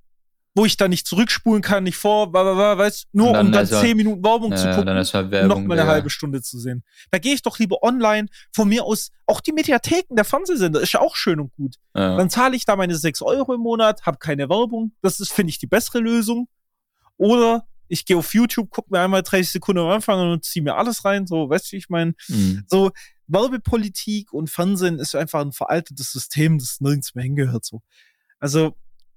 [0.55, 3.97] wo ich dann nicht zurückspulen kann, nicht vor, weißt, nur Und dann um dann zehn
[3.97, 4.85] Minuten Werbung Ja, zu gucken.
[4.85, 5.47] dann ist und Werbung.
[5.49, 5.93] noch mal eine Digga.
[5.93, 6.83] halbe Stunde zu sehen.
[7.09, 10.91] Da gehe ich doch lieber online, von mir aus, auch die Mediatheken der Fernsehsender, ist
[10.93, 11.77] ja auch schön und gut.
[11.95, 12.17] Ja.
[12.17, 14.91] Dann zahle ich da meine 6 Euro im Monat, habe keine Werbung.
[15.01, 16.47] Das ist, finde ich, die bessere Lösung.
[17.17, 20.75] Oder ich gehe auf YouTube, gucke mir einmal 30 Sekunden am Anfang und ziehe mir
[20.75, 21.25] alles rein.
[21.27, 22.13] So, weißt du, wie ich meine?
[22.27, 22.63] Mhm.
[22.67, 22.91] So,
[23.27, 27.65] Werbepolitik und Fernsehen ist einfach ein veraltetes System, das nirgends mehr hingehört.
[27.65, 27.81] So.
[28.39, 28.75] Also,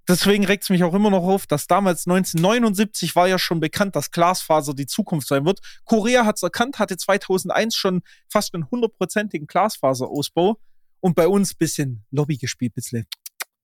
[0.09, 3.97] deswegen regt es mich auch immer noch auf, dass damals 1979 war ja schon bekannt,
[3.97, 5.61] dass Glasfaser die Zukunft sein wird.
[5.85, 10.59] Korea hat es erkannt, hatte 2001 schon fast einen hundertprozentigen Glasfaserausbau
[11.01, 13.07] und bei uns bisschen Lobby gespielt, bisschen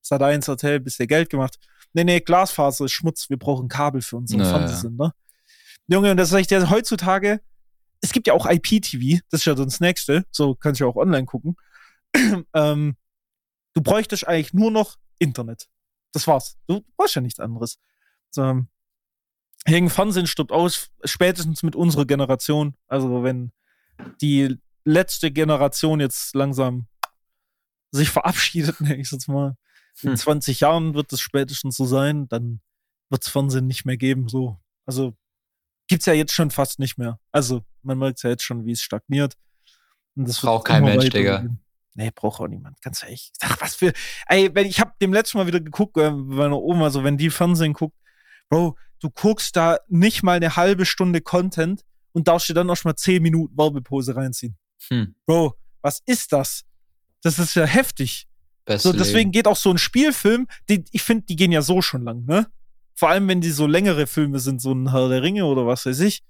[0.02, 1.58] Sat 1 Hotel, bisschen Geld gemacht.
[1.92, 4.58] Nee, nee, Glasfaser ist Schmutz, wir brauchen Kabel für unseren Naja.
[4.58, 5.14] Fernsehsender.
[5.86, 7.40] Junge, und das sag ich dir heutzutage,
[8.00, 10.96] es gibt ja auch IPTV, das ist ja das nächste, so kannst du ja auch
[10.96, 11.56] online gucken.
[12.54, 12.96] ähm,
[13.74, 15.68] du bräuchtest eigentlich nur noch Internet.
[16.12, 16.56] Das war's.
[16.66, 17.78] Du brauchst ja nichts anderes.
[18.30, 18.62] So,
[19.64, 22.74] Hängen Fernsehen stirbt aus, spätestens mit unserer Generation.
[22.88, 23.52] Also wenn
[24.20, 26.88] die letzte Generation jetzt langsam
[27.92, 29.56] sich verabschiedet, nenne ich jetzt mal.
[30.02, 30.16] In Hm.
[30.16, 32.60] 20 Jahren wird es spätestens so sein, dann
[33.10, 34.28] wird es Fernsehen nicht mehr geben.
[34.28, 34.58] So.
[34.86, 35.14] Also
[35.86, 37.20] gibt's ja jetzt schon fast nicht mehr.
[37.30, 39.36] Also man merkt ja jetzt schon, wie es stagniert.
[40.16, 41.40] Und das Braucht kein Mensch, Digga.
[41.40, 41.61] gehen.
[41.94, 43.32] Nee, braucht auch niemand, ganz ehrlich.
[43.40, 43.92] Ach, was für.
[44.26, 47.18] Ey, wenn ich hab dem letzten Mal wieder geguckt, äh, bei meiner Oma, so wenn
[47.18, 47.96] die Fernsehen guckt,
[48.48, 52.84] Bro, du guckst da nicht mal eine halbe Stunde Content und darfst dir dann noch
[52.84, 54.56] mal 10 Minuten Werbepose reinziehen.
[54.88, 55.14] Hm.
[55.26, 56.64] Bro, was ist das?
[57.22, 58.28] Das ist ja heftig.
[58.68, 59.32] So, deswegen Leben.
[59.32, 62.46] geht auch so ein Spielfilm, die, ich finde, die gehen ja so schon lang, ne?
[62.94, 65.86] Vor allem, wenn die so längere Filme sind, so ein Herr der Ringe oder was
[65.86, 66.22] weiß ich.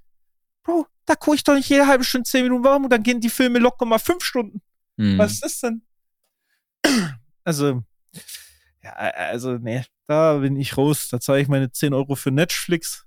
[0.63, 3.21] Bro, da gucke ich doch nicht jede halbe Stunde 10 Minuten warm und dann gehen
[3.21, 4.63] die Filme locker mal 5 Stunden.
[4.99, 5.19] Hm.
[5.19, 5.83] Was ist das denn?
[7.45, 7.83] Also,
[8.85, 11.09] ja, also, nee, da bin ich raus.
[11.11, 13.05] Da zahle ich meine 10 Euro für Netflix.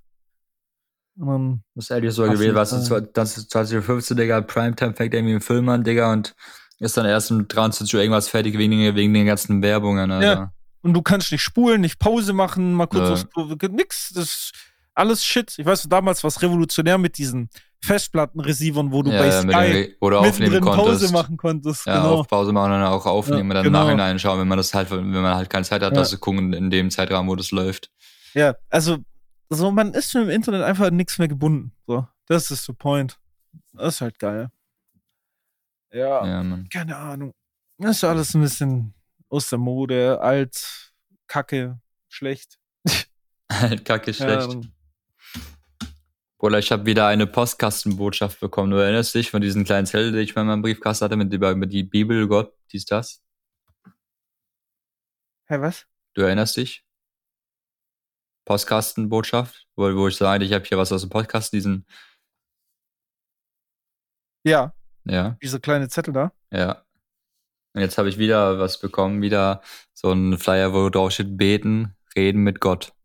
[1.18, 5.14] Und dann, Das ist ehrlich so jeden was ist das ist 2015, Digga, Primetime fängt
[5.14, 6.34] irgendwie ein Film an, Digga, und
[6.80, 10.52] ist dann erst um 23 Uhr irgendwas fertig wegen, den- wegen den ganzen Werbungen, Alter.
[10.82, 13.26] und du kannst nicht spulen, nicht Pause machen, mal kurz Ja.
[13.56, 14.10] Klo, nix.
[14.14, 14.52] Das ist
[14.96, 15.54] alles Shit.
[15.58, 17.48] Ich weiß, damals war es revolutionär mit diesen
[17.84, 20.86] Festplattenreceivern, wo du Ja, bei mit Sky dem, oder aufnehmen konntest.
[21.02, 21.86] Pause machen konntest.
[21.86, 22.14] Ja, genau.
[22.20, 23.84] auf Pause machen und dann auch aufnehmen Ja, und dann genau.
[23.84, 25.98] Nachhinein schauen, wenn man das halt, wenn man halt keine Zeit hat, Ja.
[26.00, 27.90] das zu gucken in dem Zeitraum, wo das läuft.
[28.34, 28.98] Ja, also,
[29.50, 31.72] so, man ist schon im Internet einfach nichts mehr gebunden.
[31.86, 33.18] So, das ist der Point.
[33.72, 34.50] Das ist halt geil.
[35.92, 36.68] Ja, Ja, Mann.
[36.72, 37.32] keine Ahnung.
[37.78, 38.94] Das ist alles ein bisschen
[39.28, 40.92] aus der Mode, alt,
[41.28, 41.78] kacke,
[42.08, 42.58] schlecht.
[43.52, 44.52] Halt kacke schlecht.
[44.52, 44.60] Ja,
[46.38, 48.70] Bruder, ich habe wieder eine Postkastenbotschaft bekommen.
[48.70, 51.32] Du erinnerst dich von diesen kleinen Zettel, die ich mal in meinem Briefkasten hatte, mit
[51.32, 53.22] über, über die Bibel, Gott, dies, das?
[55.48, 55.86] Hä, was?
[56.14, 56.84] Du erinnerst dich?
[58.44, 61.86] Postkastenbotschaft, wo, wo ich sage, ich habe hier was aus dem Postkasten, diesen,
[64.44, 64.74] Ja,
[65.04, 66.32] ja, dieser kleine Zettel da.
[66.52, 66.82] ja.
[67.74, 69.60] Und jetzt habe ich wieder was bekommen, wieder
[69.92, 72.95] so ein Flyer, wo drauf steht, beten, reden mit Gott.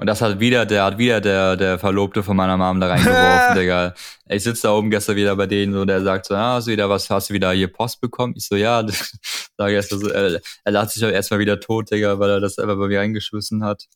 [0.00, 3.56] Und das hat wieder, der hat wieder der, der Verlobte von meiner Mom da reingeworfen,
[3.58, 3.94] Digga.
[4.28, 6.70] Ich sitze da oben gestern wieder bei denen so, der sagt so, ah, hast du
[6.70, 8.34] wieder was, hast du wieder hier Post bekommen?
[8.36, 8.86] Ich so, ja,
[9.58, 12.60] sage erst so, er, er lacht sich auch erstmal wieder tot, Digga, weil er das
[12.60, 13.88] einfach bei mir reingeschmissen hat.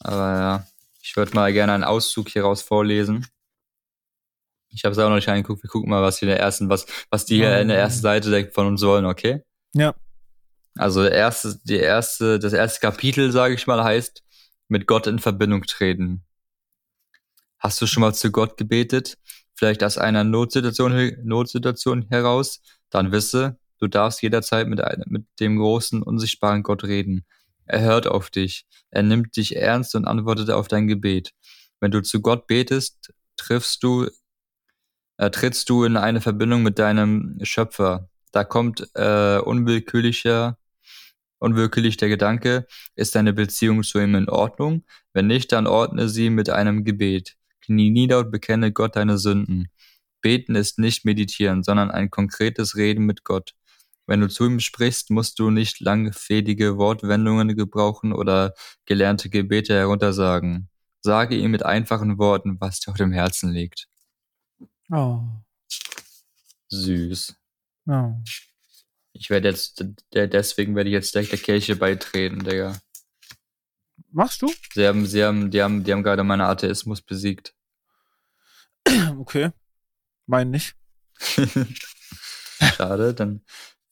[0.00, 0.66] Aber ja,
[1.00, 3.26] ich würde mal gerne einen Auszug hier raus vorlesen.
[4.68, 5.62] Ich habe es auch noch nicht reingeguckt.
[5.62, 8.02] Wir gucken mal, was hier in der ersten, was, was die hier in der ersten
[8.02, 9.42] Seite von uns wollen, okay?
[9.72, 9.94] Ja.
[10.78, 14.22] Also erste, die erste, das erste Kapitel, sage ich mal, heißt
[14.68, 16.24] mit Gott in Verbindung treten.
[17.58, 19.18] Hast du schon mal zu Gott gebetet?
[19.54, 22.60] Vielleicht aus einer Notsituation, Notsituation heraus?
[22.90, 27.24] Dann wisse, du darfst jederzeit mit, einem, mit dem großen, unsichtbaren Gott reden.
[27.64, 28.64] Er hört auf dich.
[28.90, 31.32] Er nimmt dich ernst und antwortet auf dein Gebet.
[31.80, 34.08] Wenn du zu Gott betest, triffst du,
[35.16, 38.08] äh, trittst du in eine Verbindung mit deinem Schöpfer.
[38.30, 40.56] Da kommt äh, unwillkürlicher,
[41.38, 44.84] unwillkürlich der Gedanke, ist deine Beziehung zu ihm in Ordnung?
[45.12, 47.36] Wenn nicht, dann ordne sie mit einem Gebet.
[47.60, 49.68] Knie nieder und bekenne Gott deine Sünden.
[50.20, 53.54] Beten ist nicht meditieren, sondern ein konkretes Reden mit Gott.
[54.06, 58.54] Wenn du zu ihm sprichst, musst du nicht langfädige Wortwendungen gebrauchen oder
[58.86, 60.70] gelernte Gebete heruntersagen.
[61.02, 63.86] Sage ihm mit einfachen Worten, was dir auf dem Herzen liegt.
[64.90, 65.20] Oh.
[66.70, 67.36] Süß.
[67.86, 68.14] oh.
[69.18, 72.78] Ich werde jetzt, der, deswegen werde ich jetzt direkt der Kirche beitreten, Digga.
[74.12, 74.52] Machst du?
[74.72, 77.54] Sie haben, sie haben, die haben, die haben gerade meinen Atheismus besiegt.
[79.18, 79.50] Okay.
[80.26, 80.76] Mein nicht.
[82.76, 83.42] Schade, dann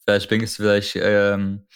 [0.03, 1.67] vielleicht bringst du vielleicht, ähm,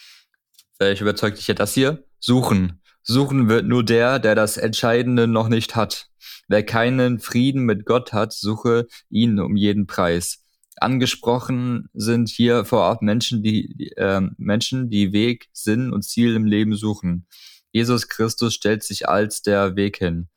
[0.78, 2.04] vielleicht überzeugt dich ja das hier.
[2.18, 2.80] Suchen.
[3.02, 6.08] Suchen wird nur der, der das Entscheidende noch nicht hat.
[6.48, 10.41] Wer keinen Frieden mit Gott hat, suche ihn um jeden Preis.
[10.78, 16.34] Angesprochen sind hier vor Ort Menschen, die, die äh, Menschen, die Weg, Sinn und Ziel
[16.34, 17.26] im Leben suchen.
[17.72, 20.28] Jesus Christus stellt sich als der Weg hin.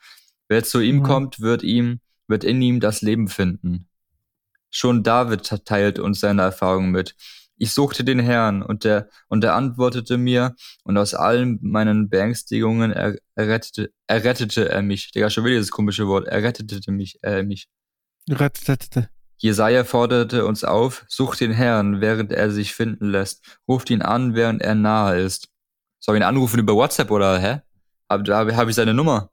[0.47, 1.03] Wer zu ihm Mhm.
[1.03, 3.87] kommt, wird ihm, wird in ihm das Leben finden.
[4.69, 7.15] Schon David teilt uns seine Erfahrungen mit.
[7.57, 12.91] Ich suchte den Herrn und der, und er antwortete mir und aus allen meinen Beängstigungen
[12.91, 15.11] er, errettete, errettete er mich.
[15.11, 16.27] Digga, schon wieder dieses komische Wort.
[16.27, 17.69] Er rettete mich, äh, mich.
[18.29, 19.09] Rettete.
[19.37, 23.59] Jesaja forderte uns auf, sucht den Herrn, während er sich finden lässt.
[23.67, 25.49] Ruft ihn an, während er nahe ist.
[25.99, 27.61] Soll ich ihn anrufen über WhatsApp oder, hä?
[28.09, 29.29] Hab, hab, hab ich seine Nummer?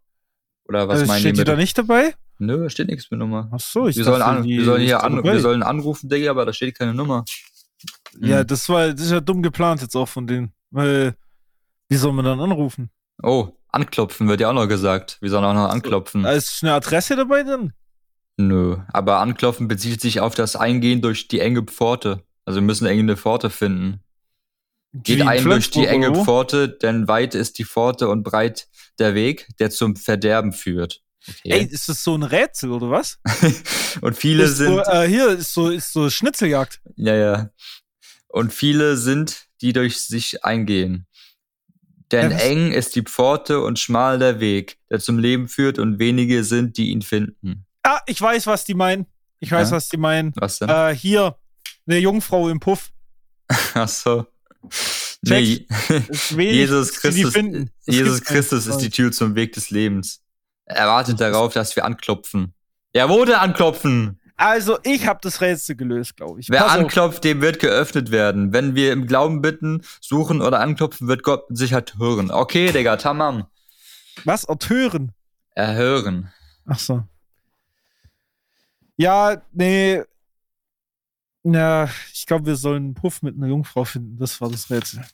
[0.65, 2.15] Oder was Also meinen steht die da nicht dabei?
[2.39, 3.49] Nö, da steht nichts mit Nummer.
[3.53, 6.31] Ach so, ich Wir sollen, an, wir sollen hier da an, wir sollen anrufen, Digga,
[6.31, 7.25] aber da steht keine Nummer.
[8.21, 8.47] Ja, Hm.
[8.47, 10.53] das war, das ist ja dumm geplant jetzt auch von denen.
[10.71, 11.15] Weil,
[11.89, 12.91] wie soll man dann anrufen?
[13.23, 15.19] Oh, Anklopfen wird ja auch noch gesagt.
[15.21, 16.25] Wir sollen auch noch anklopfen.
[16.25, 17.73] Ist eine Adresse dabei drin?
[18.37, 22.23] Nö, aber anklopfen bezieht sich auf das Eingehen durch die enge Pforte.
[22.45, 24.01] Also wir müssen irgendeine Pforte finden.
[24.95, 26.15] Geht Wie in ein durch die enge?
[26.25, 28.69] Pforte, denn weit ist die Pforte und breit
[28.99, 31.01] der Weg, der zum Verderben führt.
[31.45, 31.69] Ey, Okay.
[31.71, 33.19] ist das so ein Rätsel oder was?
[34.01, 36.81] und viele ist sind, so, äh, hier ist so, ist so Schnitzeljagd.
[36.97, 37.51] ja, ja.
[38.29, 41.07] Und viele sind, die durch sich eingehen.
[42.11, 45.99] Denn Ja, eng ist die Pforte und schmal der Weg, der zum Leben führt, und
[45.99, 47.67] wenige sind, die ihn finden.
[47.83, 49.07] Ah, ich weiß, was die meinen.
[49.41, 49.77] Ich weiß, Ja?
[49.77, 50.33] was die meinen.
[50.37, 50.69] Was denn?
[50.69, 51.37] Äh, hier,
[51.87, 52.91] eine Jungfrau im Puff.
[53.75, 54.27] Ach so.
[55.23, 55.67] Nee,
[56.31, 57.35] wenig, Jesus Christus,
[57.87, 58.21] Jesus.
[58.25, 60.21] Christus ist die Tür zum Weg des Lebens.
[60.65, 62.55] Er wartet darauf, dass wir anklopfen.
[62.95, 64.21] Wo denn anklopfen?
[64.37, 66.49] Also, ich habe das Rätsel gelöst, glaube ich.
[66.49, 66.79] Wer Pass auf.
[66.79, 68.53] anklopft, dem wird geöffnet werden.
[68.53, 72.31] Wenn wir im Glauben bitten, suchen oder anklopfen, wird Gott mit Sicherheit hören.
[72.31, 73.47] Okay, Digga, tamam.
[74.25, 74.45] Was?
[74.45, 75.13] Ertören?
[75.55, 76.33] Erhören.
[76.67, 77.05] Ach so.
[78.97, 80.03] Ja, nee.
[81.45, 84.17] Na, ich glaube, wir sollen einen Puff mit einer Jungfrau finden.
[84.17, 85.05] Das war das Rätsel.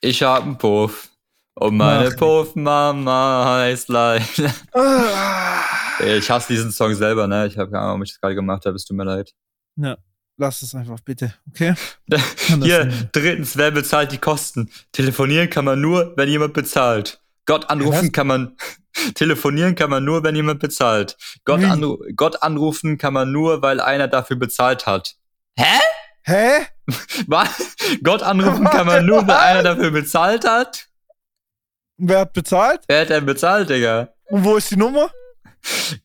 [0.00, 1.10] Ich hab einen Puff.
[1.54, 2.10] Und meine.
[2.12, 4.24] Puffmama heißt Leila.
[4.72, 5.62] Ah.
[6.02, 7.46] Ich hasse diesen Song selber, ne?
[7.46, 8.76] Ich habe keine Ahnung, ob ich das gerade gemacht habe.
[8.76, 9.32] Es tut mir leid.
[9.76, 9.98] Ja,
[10.38, 11.74] lass es einfach bitte, okay?
[12.62, 14.70] Hier, drittens, wer bezahlt die Kosten?
[14.92, 17.20] Telefonieren kann man nur, wenn jemand bezahlt.
[17.50, 18.12] Gott anrufen was?
[18.12, 18.56] kann man,
[19.14, 21.16] telefonieren kann man nur, wenn jemand bezahlt.
[21.44, 25.16] Gott, anru Gott anrufen kann man nur, weil einer dafür bezahlt hat.
[25.58, 25.80] Hä?
[26.22, 26.66] Hä?
[27.26, 27.74] Was?
[28.04, 30.86] Gott anrufen kann man nur, weil einer dafür bezahlt hat?
[31.96, 32.82] Wer hat bezahlt?
[32.86, 34.10] Wer hat denn bezahlt, Digga?
[34.28, 35.10] Und wo ist die Nummer?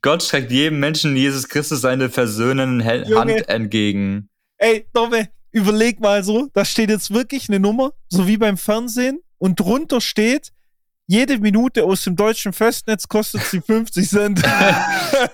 [0.02, 3.20] Gott streckt jedem Menschen Jesus Christus seine versöhnende Hel- Junge.
[3.20, 4.30] Hand entgegen.
[4.58, 9.20] Ey, Domme, überleg mal so, da steht jetzt wirklich eine Nummer, so wie beim Fernsehen,
[9.38, 10.52] und drunter steht,
[11.08, 14.42] jede Minute aus dem deutschen Festnetz kostet sie 50 Cent.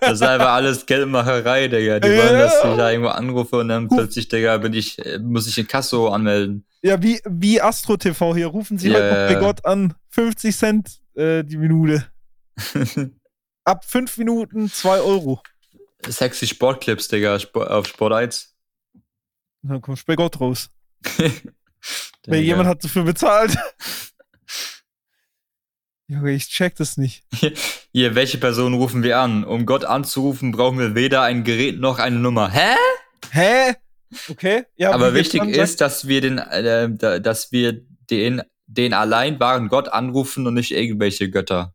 [0.01, 1.99] Das ist einfach alles Geldmacherei, Digga.
[1.99, 2.17] Die Ja.
[2.17, 5.57] wollen, dass ich da irgendwo anrufe und dann plötzlich, Digga, bin ich, äh, muss ich
[5.57, 6.65] in Kasso anmelden.
[6.81, 9.39] ja, wie, wie Astro TV hier, rufen Sie Ja, heute noch ja, bei ja.
[9.39, 12.05] Gott an, 50 Cent äh, die Minute.
[13.63, 15.41] Ab 5 Minuten 2 Euro.
[16.07, 18.55] Sexy Sportclips, Digga, auf Sport 1.
[19.63, 20.69] Dann kommst du bei Gott raus.
[22.27, 23.55] Weil jemand hat dafür bezahlt.
[26.11, 27.23] Junge, ich check das nicht.
[27.93, 29.45] Hier, welche Person rufen wir an?
[29.45, 32.51] Um Gott anzurufen, brauchen wir weder ein Gerät noch eine Nummer.
[32.51, 32.75] Hä?
[33.31, 33.75] Hä?
[34.29, 34.65] Okay.
[34.75, 39.69] Ja, Aber wichtig ist, dass wir den, äh, da- dass wir den, den allein wahren
[39.69, 41.73] Gott anrufen und nicht irgendwelche Götter.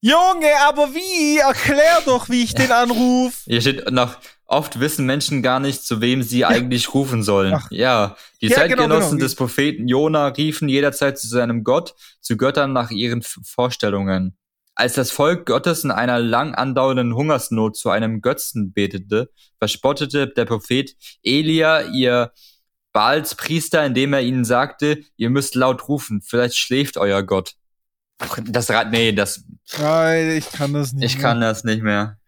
[0.00, 1.38] Junge, aber wie?
[1.38, 3.42] Erklär doch, wie ich den anruf.
[3.46, 4.16] Hier steht noch,
[4.48, 7.54] oft wissen Menschen gar nicht, zu wem sie eigentlich rufen sollen.
[7.54, 7.68] Ach.
[7.70, 9.22] Ja, die Ja, genau, Zeitgenossen genau.
[9.24, 14.36] des Propheten Jona riefen jederzeit zu seinem Gott, zu Göttern nach ihren Vorstellungen.
[14.74, 20.44] Als das Volk Gottes in einer lang andauernden Hungersnot zu einem Götzen betete, verspottete der
[20.44, 22.32] Prophet Elia ihr
[22.92, 27.54] Baals Priester, indem er ihnen sagte, ihr müsst laut rufen, vielleicht schläft euer Gott.
[28.44, 29.44] Das Rad, nee, das,
[29.78, 31.04] Nein, ich kann das nicht.
[31.04, 31.22] ich mehr.
[31.22, 32.18] kann das nicht mehr.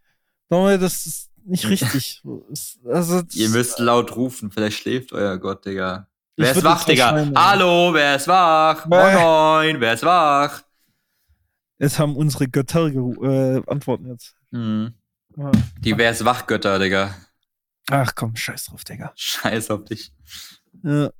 [0.50, 2.22] Junge, das ist nicht richtig.
[2.52, 6.06] Es- also, Ihr müsst laut rufen, vielleicht schläft euer Gott, Digga.
[6.36, 7.30] Wer ist wach, Digga?
[7.34, 8.86] Hallo, wer ist wach?
[8.86, 10.62] Moin, moin, wer ist wach?
[11.78, 14.34] Jetzt haben unsere Götter äh, antworten jetzt.
[14.52, 14.94] Hm.
[15.36, 15.50] Ja.
[15.78, 17.14] Die Wer ist wach, Götter, Digga.
[17.90, 19.12] Ach komm, scheiß drauf, Digga.
[19.16, 20.12] Scheiß auf dich.
[20.82, 21.10] Ja,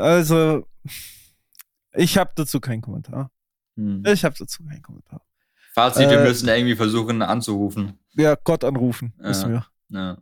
[0.00, 0.66] also,
[1.92, 3.30] ich habe dazu keinen Kommentar.
[3.76, 4.02] Hm.
[4.06, 5.22] Ich habe dazu keinen Kommentar.
[5.76, 7.98] Fazit, wir Äh, müssen irgendwie versuchen anzurufen.
[8.14, 9.28] Ja, Gott anrufen, Ja.
[9.28, 9.66] wissen wir.
[9.90, 10.18] Ja.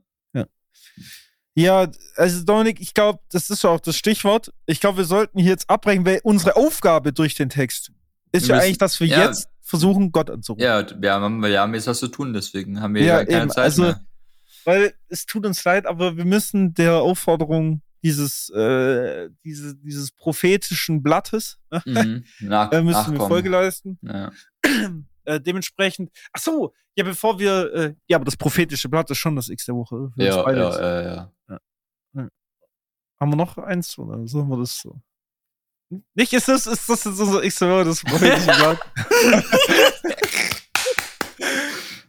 [1.57, 1.87] Ja,
[2.17, 4.53] also Dominik, ich glaube, das ist ja auch das Stichwort.
[4.67, 7.93] Ich glaube, wir sollten hier jetzt abbrechen, weil unsere Aufgabe durch den Text
[8.33, 9.25] ist Wir ja müssen- eigentlich, dass wir ja.
[9.27, 10.65] jetzt versuchen, Gott anzurufen.
[10.65, 13.43] Ja, wir haben, wir haben jetzt was zu tun, deswegen haben wir Ja, ja, keine
[13.43, 14.05] eben, Zeit also- mehr.
[14.65, 21.05] Weil es tut uns leid, aber wir müssen der Aufforderung dieses, äh, diese, dieses prophetischen
[21.05, 22.25] Blattes, ne, Mhm.
[22.51, 23.29] Nach, äh, müssen wir.
[23.29, 23.97] Folge leisten.
[24.03, 24.33] Ja.
[25.25, 29.37] Äh, dementsprechend, ach so, ja, bevor wir, äh, ja, aber das prophetische Blatt ist schon
[29.37, 30.13] das X der Woche.
[30.17, 30.61] Ja, beide.
[30.61, 32.29] ja, ja, ja.
[33.21, 35.01] Haben wir noch eins oder sollen wir das so?
[36.15, 38.79] Nicht, ist das, ist das jetzt unser X der Woche, das prophetische Blatt?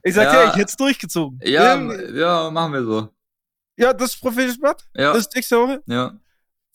[0.03, 0.49] ich sag ja, Ja.
[0.49, 1.39] ich hätte es durchgezogen.
[1.43, 3.09] Ja, Ähm, ja, machen wir so.
[3.78, 5.84] ja, das prophetische Blatt, Ja, das X der Woche.
[5.88, 6.18] ja.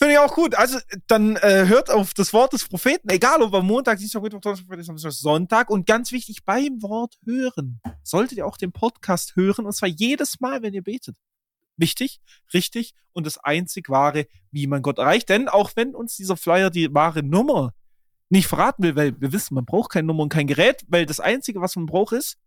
[0.03, 0.55] Finde ich auch gut.
[0.55, 0.79] Also,
[1.09, 4.67] dann äh, hört auf das Wort des Propheten, egal ob am Montag, Dienstag, Mittwoch, Donnerstag,
[4.67, 5.69] Freitag, Sonntag.
[5.69, 9.67] Und ganz wichtig, beim Wort hören solltet ihr auch den Podcast hören.
[9.67, 11.17] Und zwar jedes Mal, wenn ihr betet.
[11.77, 12.21] Wichtig,
[12.55, 15.29] richtig und das einzig wahre, wie man Gott erreicht.
[15.29, 17.75] Denn auch wenn uns dieser Flyer die wahre Nummer
[18.31, 21.21] nicht verraten will, weil wir wissen, man braucht keine Nummer und kein Gerät, weil das
[21.21, 22.39] Einzige, was man braucht, ist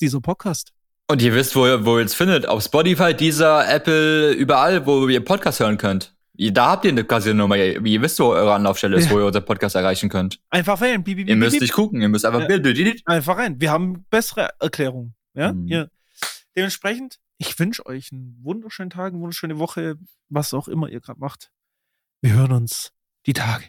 [0.00, 0.72] dieser Podcast.
[1.08, 2.46] Und ihr wisst, wo, wo ihr es findet.
[2.46, 6.15] Auf Spotify, dieser Apple, überall, wo ihr Podcast hören könnt.
[6.38, 7.56] Da habt ihr eine Casino-Nummer.
[7.56, 9.10] Ihr wisst, wo eure Anlaufstelle ist, Ja.
[9.12, 10.40] wo ihr unseren Podcast erreichen könnt.
[10.50, 11.02] Einfach wählen.
[11.02, 11.62] Piep, piep, Ihr müsst piep.
[11.62, 12.92] nicht gucken, ihr müsst einfach Ja.
[13.06, 13.60] Einfach rein.
[13.60, 15.14] Wir haben bessere Erklärungen.
[15.34, 15.52] Ja?
[15.52, 15.66] Mhm.
[15.68, 15.86] ja.
[16.56, 19.96] Dementsprechend, ich wünsche euch einen wunderschönen Tag, eine wunderschöne Woche,
[20.28, 21.50] was auch immer ihr gerade macht.
[22.22, 22.92] Wir hören uns
[23.26, 23.64] die Tage.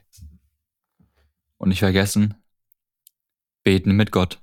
[1.58, 2.36] Und nicht vergessen,
[3.64, 4.40] beten mit Gott.